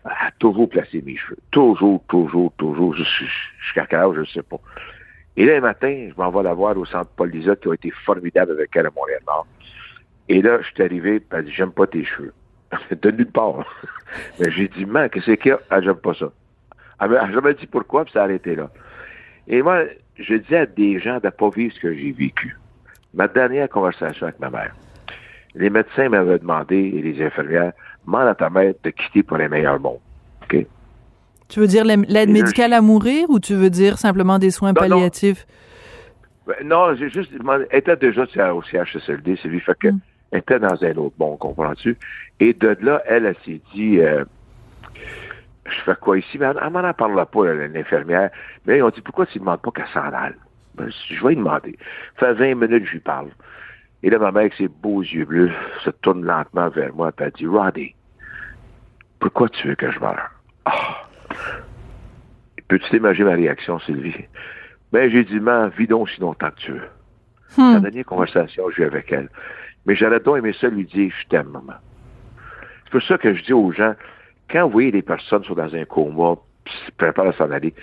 [0.06, 1.38] elle a toujours placé mes cheveux.
[1.52, 2.96] Toujours, toujours, toujours.
[2.96, 4.60] Jusqu'à quel âge, je ne sais pas.
[5.36, 7.74] Et là, un matin, je m'en vais la voir au centre Paul Lisotte, qui a
[7.74, 9.48] été formidable avec elle à Montréal-Nord.
[10.28, 12.34] Et là, je suis arrivé, elle dit, j'aime pas tes cheveux.
[13.02, 13.66] de nulle part.
[14.40, 15.60] Mais j'ai dit, man, qu'est-ce qu'il y a?
[15.70, 16.32] Ah, j'aime pas ça.
[17.02, 18.70] Elle m'a jamais dit pourquoi, puis ça a arrêté là.
[19.48, 19.86] Et moi,
[20.18, 22.59] je dis à des gens de ne pas vivre ce que j'ai vécu.
[23.14, 24.74] Ma dernière conversation avec ma mère,
[25.56, 27.74] les médecins m'avaient demandé, et les infirmières,
[28.06, 30.00] demande à ta mère de quitter pour les meilleurs mondes.
[30.44, 30.66] OK?
[31.48, 35.48] Tu veux dire l'aide médicale à mourir ou tu veux dire simplement des soins palliatifs?
[36.64, 37.66] Non, j'ai juste demandé.
[37.72, 39.60] Elle était déjà au CHSLD, c'est lui.
[39.60, 40.00] Fait que, mm.
[40.32, 41.98] Elle était dans un autre monde, comprends-tu?
[42.40, 44.24] Et de là, elle, elle, s'est dit, euh,
[45.66, 46.38] je fais quoi ici?
[46.38, 48.30] Mais elle, m'en parle pas, l'infirmière.
[48.66, 50.36] Mais ils ont dit, pourquoi tu ne demandes pas qu'elle s'en aille?
[50.80, 51.78] Ben, je vais lui demander.
[52.20, 53.30] Ça fait 20 minutes que je lui parle.
[54.02, 55.52] Et là, ma mère, avec ses beaux yeux bleus,
[55.84, 57.94] se tourne lentement vers moi et elle dit, Roddy,
[59.20, 60.32] pourquoi tu veux que je meure?
[60.66, 61.06] Ah!
[62.70, 64.26] Peux-tu t'imaginer ma réaction, Sylvie?
[64.94, 66.88] Ben, j'ai dit, man, vis donc si longtemps que tu veux.
[67.58, 67.74] Hmm.
[67.74, 69.30] La dernière conversation que j'ai eu avec elle.
[69.86, 71.74] Mais j'aurais donc aimé ça lui dire, je t'aime, maman.
[72.86, 73.96] C'est pour ça que je dis aux gens,
[74.50, 76.36] quand vous voyez des personnes sont dans un coma,
[76.86, 77.74] se préparent à s'en aller,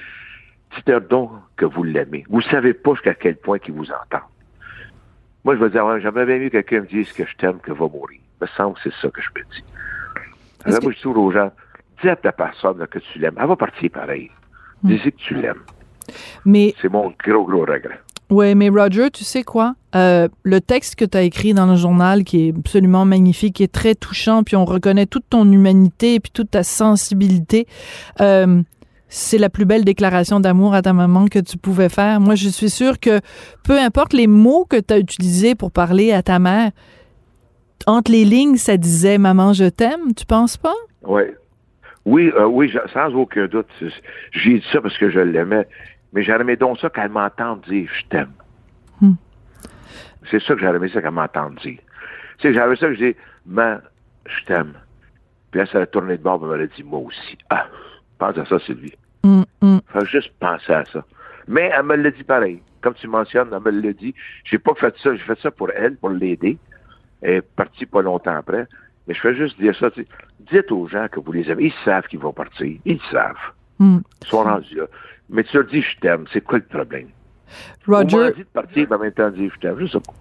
[0.77, 2.24] dites-leur donc que vous l'aimez.
[2.29, 4.24] Vous savez pas jusqu'à quel point qu'il vous entend.
[5.45, 7.59] Moi, je vais dire, ouais, j'aimerais bien mieux que quelqu'un me dise que je t'aime
[7.59, 8.20] que va mourir.
[8.41, 9.64] Il me semble que c'est ça que je me dis.
[10.64, 11.53] Alors, moi, je dis aux gens,
[12.03, 13.37] dis à ta personne que tu l'aimes.
[13.39, 14.31] Elle va partir pareil.
[14.83, 14.89] Hmm.
[14.89, 15.62] Dis-y que tu l'aimes.
[16.45, 16.74] Mais...
[16.83, 18.01] C'est mon gros, gros regret.
[18.29, 19.77] Oui, mais Roger, tu sais quoi?
[19.95, 23.62] Euh, le texte que tu as écrit dans le journal, qui est absolument magnifique, qui
[23.62, 27.68] est très touchant, puis on reconnaît toute ton humanité, puis toute ta sensibilité.
[28.20, 28.62] Euh,
[29.09, 32.20] c'est la plus belle déclaration d'amour à ta maman que tu pouvais faire.
[32.20, 33.20] Moi, je suis sûre que
[33.64, 36.72] peu importe les mots que tu as utilisés pour parler à ta mère,
[37.86, 40.74] entre les lignes, ça disait Maman, je t'aime, tu penses pas?
[41.02, 41.22] Oui.
[42.04, 43.66] Oui, euh, oui, sans aucun doute.
[44.32, 45.66] J'ai dit ça parce que je l'aimais.
[46.12, 48.32] Mais j'aurais donc ça qu'elle m'entende dire je t'aime.
[49.00, 49.14] Hmm.
[50.30, 51.78] C'est ça que aimé ça qu'elle m'entende dire.
[52.38, 53.80] Tu sais, j'avais ça que je dis, man,
[54.24, 54.74] je t'aime.
[55.50, 57.38] Puis là, ça a tourné de bord, elle m'a dit, moi aussi.
[57.50, 57.66] Ah,
[58.19, 58.95] pense à ça, Sylvie.
[59.25, 59.79] Mm, mm.
[59.89, 61.05] Faut juste penser à ça.
[61.49, 62.62] Mais elle me l'a dit pareil.
[62.81, 64.14] Comme tu mentionnes, elle me l'a dit.
[64.45, 66.59] J'ai pas fait ça, j'ai fait ça pour elle, pour l'aider.
[67.23, 68.67] Elle est partie pas longtemps après.
[69.07, 69.91] Mais je fais juste dire ça.
[70.51, 71.64] Dites aux gens que vous les aimez.
[71.64, 72.79] Ils savent qu'ils vont partir.
[72.85, 73.35] Ils savent.
[73.79, 73.99] Mm.
[74.23, 74.87] Ils sont rendus là.
[75.29, 76.27] Mais tu leur dis je t'aime.
[76.33, 77.09] C'est quoi le problème?
[77.87, 78.33] Roger.
[78.33, 79.77] dit de partir, mais en même temps, dire je t'aime.
[79.79, 80.12] Je sais pas.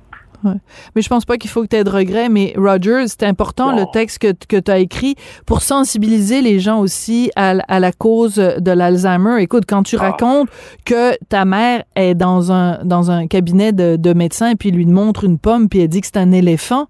[0.46, 0.54] Ouais.
[0.96, 2.30] Mais je pense pas qu'il faut que tu aies de regrets.
[2.30, 5.16] Mais Roger, c'est important le texte que, que tu as écrit
[5.46, 9.42] pour sensibiliser les gens aussi à, à la cause de l'Alzheimer.
[9.42, 10.12] Écoute, quand tu Ah.
[10.12, 10.50] racontes
[10.86, 14.86] que ta mère est dans un, dans un cabinet de, de médecin et puis lui
[14.86, 16.86] montre une pomme puis elle dit que c'est un éléphant,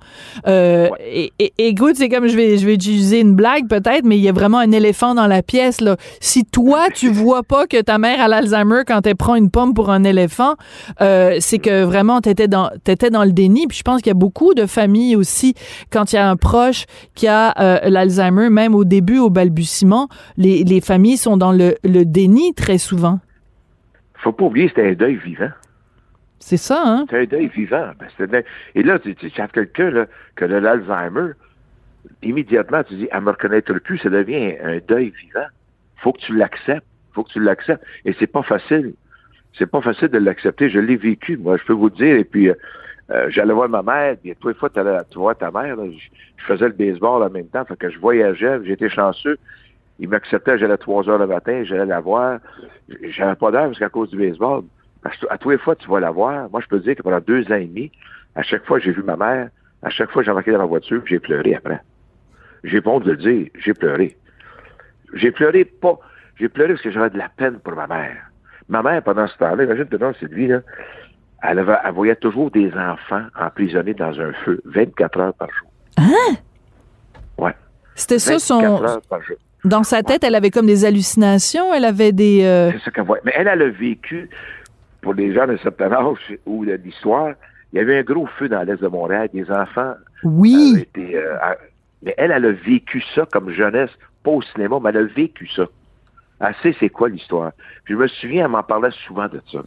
[0.47, 4.17] euh, et, et- écoute, c'est comme je vais, je vais utiliser une blague peut-être, mais
[4.17, 5.81] il y a vraiment un éléphant dans la pièce.
[5.81, 5.95] Là.
[6.19, 9.73] Si toi, tu vois pas que ta mère a l'Alzheimer quand elle prend une pomme
[9.73, 10.55] pour un éléphant,
[11.01, 12.69] euh, c'est que vraiment, tu étais dans,
[13.11, 13.31] dans le
[13.67, 15.53] Puis je pense qu'il y a beaucoup de familles aussi,
[15.91, 20.07] quand il y a un proche qui a euh, l'Alzheimer, même au début, au balbutiement,
[20.37, 23.19] les, les familles sont dans le, le déni très souvent.
[24.15, 25.51] Faut pas oublier, c'était un deuil vivant.
[26.39, 27.05] C'est ça, hein?
[27.09, 27.91] C'est un deuil vivant.
[27.99, 28.41] Ben, un
[28.75, 30.05] Et là, tu, tu, quelqu'un là,
[30.37, 31.31] qui a de l'Alzheimer,
[32.21, 35.47] immédiatement, tu dis, elle me reconnaîtra plus, ça devient un deuil vivant.
[35.97, 36.85] faut que tu l'acceptes.
[37.13, 37.83] faut que tu l'acceptes.
[38.05, 38.93] Et c'est pas facile.
[39.57, 40.69] C'est pas facile de l'accepter.
[40.69, 42.15] Je l'ai vécu, moi, je peux vous le dire.
[42.15, 42.55] Et puis, euh,
[43.11, 46.43] euh, j'allais voir ma mère, puis tous les fois, tu vois ta mère, là, je,
[46.45, 49.37] faisais le baseball en même temps, fait que je voyageais, j'étais chanceux.
[49.99, 52.39] Il m'acceptait, j'allais à 3 heures le matin, j'allais la voir.
[53.01, 54.63] J'avais pas d'heure parce qu'à cause du baseball.
[55.01, 56.49] Parce que à tous les fois, tu vas la voir.
[56.49, 57.91] Moi, je peux dire que pendant deux ans et demi,
[58.35, 59.49] à chaque fois j'ai vu ma mère,
[59.81, 61.79] à chaque fois j'ai embarqué dans la voiture, j'ai pleuré après.
[62.63, 64.17] J'ai honte de le dire, j'ai pleuré.
[65.13, 65.97] J'ai pleuré pas.
[66.37, 68.17] J'ai pleuré parce que j'avais de la peine pour ma mère.
[68.67, 70.61] Ma mère, pendant ce temps-là, imagine maintenant, c'est lui, là,
[71.49, 75.69] elle, avait, elle voyait toujours des enfants emprisonnés dans un feu 24 heures par jour.
[75.97, 76.35] Hein?
[77.37, 77.53] Ouais.
[77.95, 78.83] C'était ça 24 son.
[78.83, 79.37] heures par jour.
[79.63, 82.43] Dans sa tête, elle avait comme des hallucinations, elle avait des.
[82.43, 83.17] euh, C'est ça qu'elle voit.
[83.23, 84.29] Mais elle, elle a vécu,
[85.01, 87.31] pour les gens d'un certain âge ou de l'histoire,
[87.73, 89.93] il y avait un gros feu dans l'est de Montréal, des enfants.
[90.23, 90.75] Oui.
[90.81, 91.57] été, euh, à-
[92.03, 93.89] mais elle, elle a vécu ça comme jeunesse,
[94.23, 95.65] pas au cinéma, mais elle a vécu ça.
[96.41, 97.51] Elle sait c'est quoi l'histoire.
[97.85, 99.59] Puis je me souviens, elle m'en parlait souvent de ça.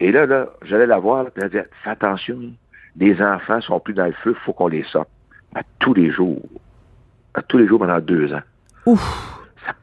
[0.00, 2.38] Et là, là, j'allais la voir, puis elle disait, fais attention,
[2.96, 5.08] les enfants sont plus dans le feu, il faut qu'on les sorte.
[5.54, 6.42] À tous les jours.
[7.34, 8.42] À tous les jours pendant deux ans.
[8.86, 9.00] Ouf.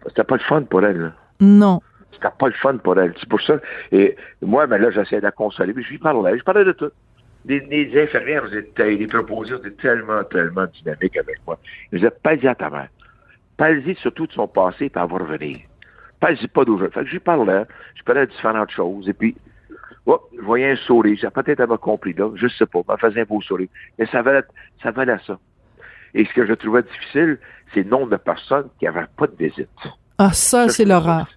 [0.08, 1.12] C'était pas le fun pour elle, là.
[1.40, 1.82] Non.
[2.12, 3.14] C'était pas le fun pour elle.
[3.20, 3.60] C'est pour ça.
[3.92, 5.74] Et moi, ben là, j'essayais de la consoler.
[5.74, 6.38] Puis je lui parlais.
[6.38, 6.92] Je parlais de tout.
[7.46, 11.60] Les, les infirmières étaient, les proposés étaient tellement, tellement dynamiques avec moi.
[11.92, 12.88] Ils me disaient, parle-y à ta mère.
[13.58, 15.60] Parle-y surtout de son passé, puis elle va revenir.
[16.20, 16.94] Parle-y pas d'aujourd'hui.
[16.94, 17.64] Fait que je lui parlais.
[17.96, 19.10] Je parlais de différentes choses.
[19.10, 19.36] Et puis,
[20.06, 21.18] oh, je voyais un sourire.
[21.20, 22.30] J'ai peut-être elle m'a compris là.
[22.36, 22.80] Je sais pas.
[22.88, 23.68] Elle me faisait un beau sourire.
[23.98, 24.44] Mais ça valait,
[24.82, 25.40] ça valait ça.
[26.14, 27.40] Et ce que je trouvais difficile,
[27.74, 29.70] c'est le nombre de personnes qui n'avaient pas de visite.
[30.18, 31.28] Ah, ça, c'est l'horreur.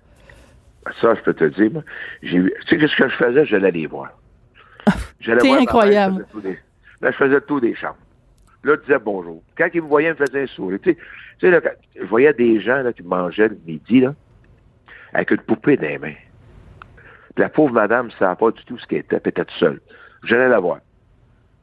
[1.01, 1.83] Ça, je peux te dire, moi,
[2.23, 4.11] tu sais, ce que je faisais, j'allais les voir.
[5.21, 6.27] J'allais T'es voir ma mère, incroyable.
[7.03, 7.97] je faisais tout des- je des chambres.
[8.65, 9.43] Là, je disais bonjour.
[9.57, 10.79] Quand ils me voyaient, ils me faisaient un sourire.
[10.83, 11.03] Tu sais, tu
[11.41, 14.15] sais, là, quand je voyais des gens là, qui mangeaient le midi, là,
[15.13, 16.15] avec une poupée dans les mains.
[17.39, 19.81] La pauvre madame ne savait pas du tout ce qu'elle était, puis était toute seule.
[20.25, 20.79] J'allais la voir.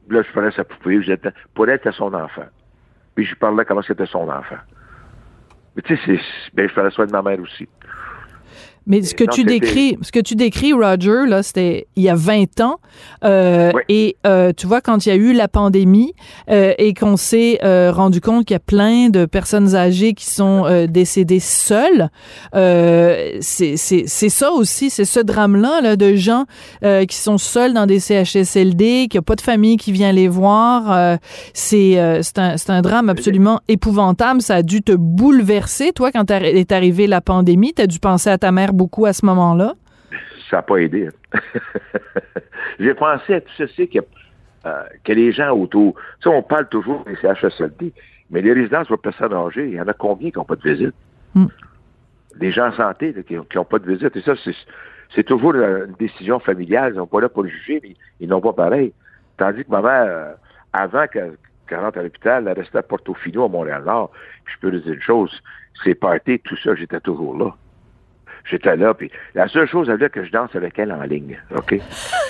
[0.08, 1.12] Là, je prenais sa poupée, je
[1.54, 2.46] pour elle, son enfant.
[3.14, 4.56] Puis je lui parlais comment c'était son enfant.
[5.74, 6.18] Mais tu sais,
[6.54, 7.68] ben, je prenais soin de ma mère aussi.
[8.86, 12.08] Mais ce que Non, tu décris, ce que tu décris, Roger, là, c'était il y
[12.08, 12.76] a 20 ans.
[13.24, 16.14] Euh, Et euh, tu vois, quand il y a eu la pandémie
[16.50, 20.26] euh, et qu'on s'est euh, rendu compte qu'il y a plein de personnes âgées qui
[20.26, 22.10] sont euh, décédées seules,
[22.54, 26.44] euh, c'est c'est- c'est ça aussi, c'est ce drame-là là, de gens
[26.84, 30.28] euh, qui sont seuls dans des CHSLD, qui a pas de famille qui vient les
[30.28, 30.92] voir.
[30.92, 31.16] euh,
[31.54, 34.40] c'est euh, c'est un, c'est un drame absolument épouvantable.
[34.42, 37.72] Ça a dû te bouleverser, toi, quand est arrivée la pandémie.
[37.74, 39.74] Tu as dû penser à ta mère beaucoup à ce moment-là?
[40.50, 41.08] ça n'a pas aidé.
[42.80, 43.98] J'ai pensé à tout ceci que,
[44.66, 45.94] euh, que les gens autour.
[46.20, 47.92] Tu sais, on parle toujours des CHSLD,
[48.30, 50.62] mais les résidences pour personnes âgées, il y en a combien qui n'ont pas de
[50.62, 50.94] visite?
[51.34, 51.46] Mm.
[52.36, 54.14] Des gens en santé là, qui n'ont pas de visite.
[54.16, 54.34] Et ça,
[55.14, 56.92] c'est, toujours une décision familiale.
[56.94, 58.92] Ils sont pas là pour le juger, mais ils n'ont pas pareil.
[59.38, 60.32] Tandis que ma mère, euh,
[60.72, 61.36] avant qu'elle
[61.70, 64.10] rentre à l'hôpital, elle restait à Portofino, à Montréal-Nord.
[64.44, 65.42] Puis je peux vous dire une chose,
[65.82, 67.54] c'est party, tout ça, j'étais toujours là.
[68.48, 71.38] J'étais là, puis la seule chose, elle voulait que je danse avec elle en ligne,
[71.54, 71.74] OK?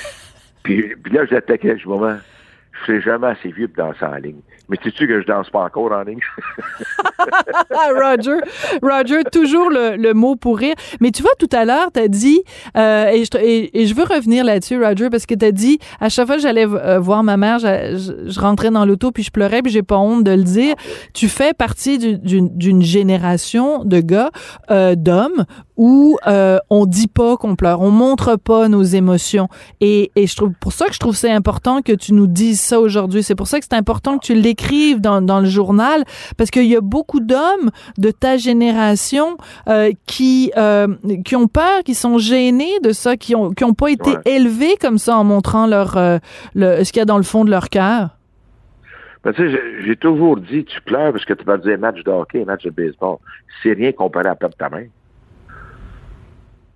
[0.63, 2.17] puis, puis là, j'attaquais, je moment,
[2.81, 4.41] je serai jamais assez vieux pour danser en ligne.
[4.69, 6.19] Mais sais-tu que je danse pas encore en ligne?
[7.95, 8.39] Roger,
[8.83, 10.75] Roger, toujours le, le mot pour rire.
[11.01, 12.43] Mais tu vois, tout à l'heure, tu as dit,
[12.77, 15.53] euh, et, je, te- et- et je veux revenir là-dessus, Roger, parce que tu as
[15.53, 17.97] dit, à chaque fois que j'allais euh, voir ma mère, je,
[18.27, 20.75] je- je rentrais dans l'auto puis je pleurais, puis j'ai pas honte de le dire.
[21.15, 24.31] Tu fais partie du- d'une génération de gars,
[24.71, 25.45] euh, d'hommes,
[25.77, 26.17] où
[26.71, 29.49] on dit pas qu'on pleure, on montre pas nos émotions.
[29.81, 32.61] Et, et je trouve pour ça que je trouve c'est important que tu nous dises
[32.67, 33.23] ça aujourd'hui.
[33.23, 36.05] C'est pour ça que c'est important que tu l'écrives dans, dans le journal,
[36.37, 39.37] parce qu'il y a beaucoup d'hommes de ta génération
[39.69, 40.89] euh, qui euh,
[41.25, 44.77] qui ont peur, qui sont gênés de ça, qui ont qui ont pas été élevés
[44.81, 46.19] comme ça en montrant leur euh,
[46.55, 48.11] le, ce qu'il y a dans le fond de leur cœur.
[49.25, 52.11] Ben, tu sais, j'ai toujours dit, tu pleures parce que tu vas dire match de
[52.11, 53.17] hockey, match de baseball.
[53.63, 54.85] C'est rien comparé à perdre ta main.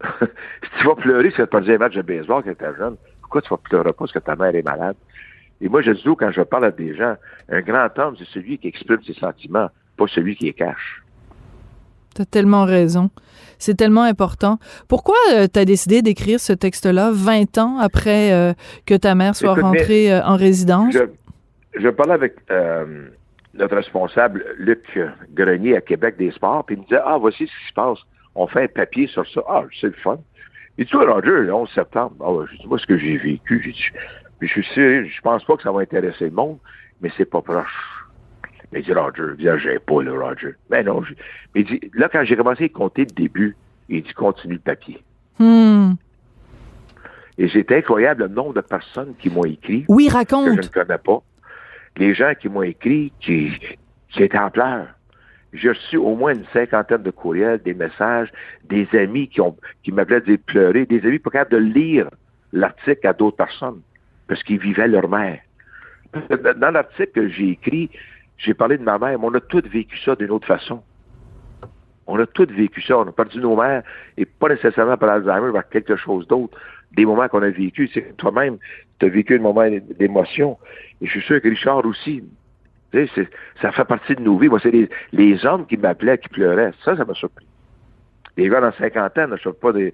[0.21, 2.77] si tu vas pleurer si tu vas dire un match de baseball quand tu es
[2.77, 4.97] jeune, pourquoi tu vas pleurer pas parce que ta mère est malade?
[5.61, 7.17] Et moi, je dis toujours, quand je parle à des gens,
[7.49, 11.03] un grand homme, c'est celui qui exprime ses sentiments, pas celui qui les cache.
[12.15, 13.11] Tu as tellement raison.
[13.59, 14.59] C'est tellement important.
[14.89, 18.55] Pourquoi euh, tu as décidé d'écrire ce texte-là 20 ans après euh,
[18.87, 20.97] que ta mère soit rentrée euh, en résidence?
[21.75, 22.37] Je, parlais avec
[23.55, 24.99] notre responsable Luc
[25.35, 27.99] Grenier à Québec des sports, puis il me disait Ah, voici ce qui se passe.
[28.35, 29.43] On fait un papier sur ça.
[29.49, 30.19] Ah, c'est le fun.
[30.79, 33.61] Et tu vois, Roger, le 11 septembre, ah, je dis, moi, ce que j'ai vécu,
[33.63, 33.85] j'ai dit,
[34.41, 36.59] puis je suis sûr, je pense pas que ça va intéresser le monde,
[37.01, 38.07] mais c'est pas proche.
[38.73, 40.55] Mais il dit, Roger, j'ai pas, le Roger.
[40.71, 41.03] Mais non,
[41.55, 43.55] mais il dit, là, quand j'ai commencé à compter le début,
[43.89, 45.03] il dit, continue le papier.
[45.39, 45.93] Hmm.
[47.37, 49.85] Et c'est incroyable le nombre de personnes qui m'ont écrit.
[49.89, 50.57] Oui, raconte.
[50.57, 51.23] Que je ne connais pas.
[51.97, 53.53] Les gens qui m'ont écrit, qui,
[54.09, 54.87] qui étaient en pleurs.
[55.53, 58.31] J'ai reçu au moins une cinquantaine de courriels, des messages,
[58.65, 62.09] des amis qui ont qui m'appelaient pleurer, des amis pas capables de lire
[62.53, 63.81] l'article à d'autres personnes
[64.31, 65.41] parce qu'ils vivaient leur mère.
[66.15, 67.91] Dans l'article que j'ai écrit,
[68.39, 70.85] j'ai parlé de ma mère, mais on a tous vécu ça d'une autre façon.
[72.07, 72.99] On a tous vécu ça.
[72.99, 73.83] On a perdu nos mères,
[74.17, 76.57] et pas nécessairement par Alzheimer, par quelque chose d'autre.
[76.93, 77.91] Des moments qu'on a vécu.
[78.19, 78.59] Toi-même,
[79.01, 79.69] tu as vécu un moment
[79.99, 80.59] d'émotion.
[81.01, 82.23] Et je suis sûr que Richard aussi.
[83.61, 84.49] Ça fait partie de nos vies.
[84.49, 86.71] Moi, c'est les, hommes qui m'appelaient, qui pleuraient.
[86.85, 87.47] Ça, ça m'a surpris.
[88.37, 89.93] Les gars dans la cinquantaine, ne pas des,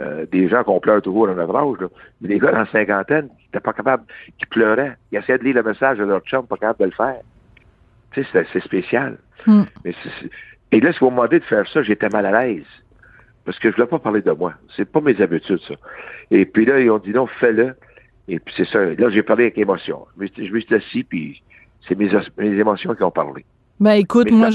[0.00, 1.88] euh, des gens qu'on pleure toujours dans notre âge,
[2.20, 4.04] mais des gars dans la cinquantaine qui n'étaient pas capables,
[4.38, 4.96] qui pleuraient.
[5.12, 7.20] Ils essayaient de lire le message de leur chum, pas capable de le faire.
[8.12, 9.18] Tu sais, c'est spécial.
[9.46, 9.64] Hmm.
[9.84, 9.94] Mais
[10.72, 12.64] et là, si vous me demandez de faire ça, j'étais mal à l'aise.
[13.44, 14.54] Parce que je ne voulais pas parler de moi.
[14.76, 15.74] C'est pas mes habitudes, ça.
[16.30, 17.74] Et puis là, ils ont dit non, fais-le.
[18.28, 18.84] Et puis c'est ça.
[18.84, 20.06] Là, j'ai parlé avec émotion.
[20.20, 21.42] Je me suis assis, puis
[21.86, 23.44] c'est mes, émotions qui ont parlé.
[23.80, 24.48] Ben écoute, moi,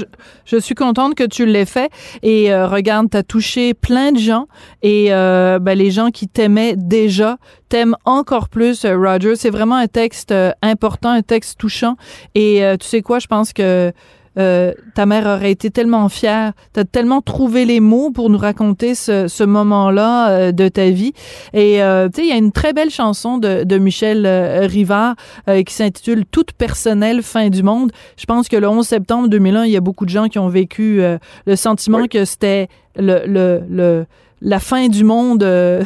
[0.44, 1.90] je, suis contente que tu l'aies fait.
[2.22, 4.46] Et euh, regarde, tu as touché plein de gens.
[4.82, 9.36] Et euh, ben, les gens qui t'aimaient déjà t'aiment encore plus, euh, Roger.
[9.36, 11.96] C'est vraiment un texte important, un texte touchant.
[12.34, 13.92] Et tu sais quoi, je pense que
[14.38, 16.52] euh, ta mère aurait été tellement fière.
[16.72, 20.90] Tu as tellement trouvé les mots pour nous raconter ce, ce moment-là euh, de ta
[20.90, 21.12] vie.
[21.52, 24.26] Et euh, tu sais, il y a une très belle chanson de, de Michel
[24.66, 25.14] Rivard
[25.46, 27.92] qui s'intitule Toute personnelle fin du monde.
[28.16, 30.48] Je pense que le 11 septembre 2001, il y a beaucoup de gens qui ont
[30.48, 31.02] vécu
[31.46, 34.06] le sentiment que c'était le, le, le
[34.40, 35.82] la fin du monde euh,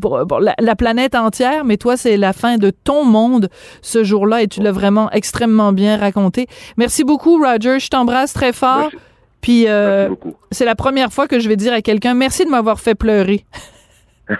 [0.00, 3.48] pour, la, planète entière, mais toi, c'est la fin de ton monde
[3.80, 6.46] ce jour-là et tu l'as vraiment extrêmement bien raconté.
[6.76, 7.78] Merci beaucoup, Roger.
[7.78, 8.90] Je t'embrasse très fort.
[9.40, 10.08] Puis euh,
[10.52, 13.44] c'est la première fois que je vais dire à quelqu'un merci de m'avoir fait pleurer.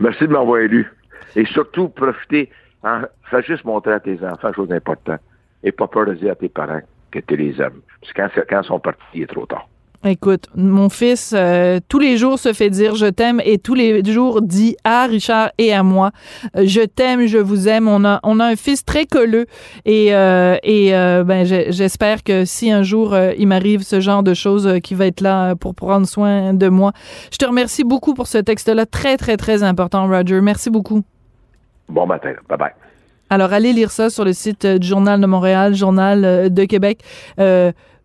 [0.00, 0.90] merci de m'avoir élu.
[1.36, 2.50] Et surtout, profiter,
[2.82, 5.20] hein, fais juste montrer à tes enfants chose importante.
[5.62, 6.80] Et pas peur de dire à tes parents
[7.10, 7.80] que tu les aimes.
[8.00, 9.68] Parce que quand, quand ils sont partis, il est trop tard.
[10.04, 14.04] Écoute, mon fils, euh, tous les jours se fait dire je t'aime et tous les
[14.04, 16.12] jours dit à Richard et à moi
[16.56, 17.88] euh, je t'aime, je vous aime.
[17.88, 19.46] On a, on a un fils très colleux
[19.84, 24.78] et, euh, et ben, j'espère que si un jour il m'arrive ce genre de choses,
[24.84, 26.92] qui va être là pour prendre soin de moi.
[27.32, 30.40] Je te remercie beaucoup pour ce texte-là, très, très, très important, Roger.
[30.40, 31.02] Merci beaucoup.
[31.88, 32.34] Bon matin.
[32.48, 32.70] Bye bye.
[33.30, 37.02] Alors, allez lire ça sur le site du Journal de Montréal, Journal de Québec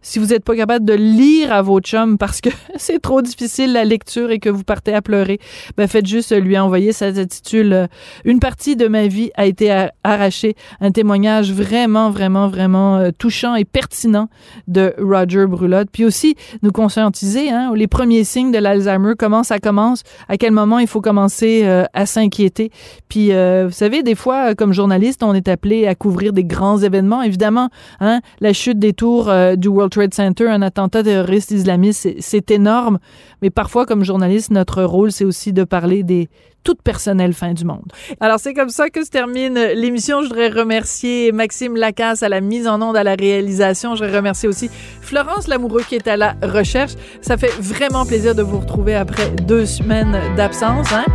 [0.03, 3.73] si vous n'êtes pas capable de lire à vos chums parce que c'est trop difficile
[3.73, 5.39] la lecture et que vous partez à pleurer,
[5.77, 6.91] ben faites juste lui envoyer.
[6.91, 7.87] Ça s'intitule euh,
[8.25, 10.55] Une partie de ma vie a été arrachée.
[10.81, 14.27] Un témoignage vraiment, vraiment, vraiment euh, touchant et pertinent
[14.67, 15.87] de Roger Brulotte.
[15.91, 20.51] Puis aussi nous conscientiser, hein, les premiers signes de l'Alzheimer, comment ça commence, à quel
[20.51, 22.71] moment il faut commencer euh, à s'inquiéter.
[23.07, 27.21] Puis vous savez, des fois, comme journaliste, on est appelé à couvrir des grands événements.
[27.21, 32.49] Évidemment, hein, la chute des tours du World Trade Center, un attentat terroriste islamiste, c'est
[32.49, 32.97] énorme.
[33.43, 36.29] Mais parfois, comme journaliste, notre rôle, c'est aussi de parler des
[36.63, 37.91] toutes personnelles fins du monde.
[38.19, 40.23] Alors, c'est comme ça que se termine l'émission.
[40.23, 43.93] Je voudrais remercier Maxime Lacasse à la mise en onde, à la réalisation.
[43.93, 44.71] Je voudrais remercier aussi
[45.01, 46.93] Florence Lamoureux qui est à la recherche.
[47.21, 50.91] Ça fait vraiment plaisir de vous retrouver après deux semaines d'absence.
[50.91, 51.05] Hein?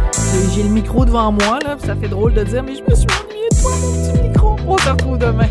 [0.55, 1.59] J'ai le micro devant moi.
[1.85, 4.57] Ça fait drôle de dire, mais je me suis ennuyée de toi, mon petit micro.
[4.69, 5.49] On se retrouve demain.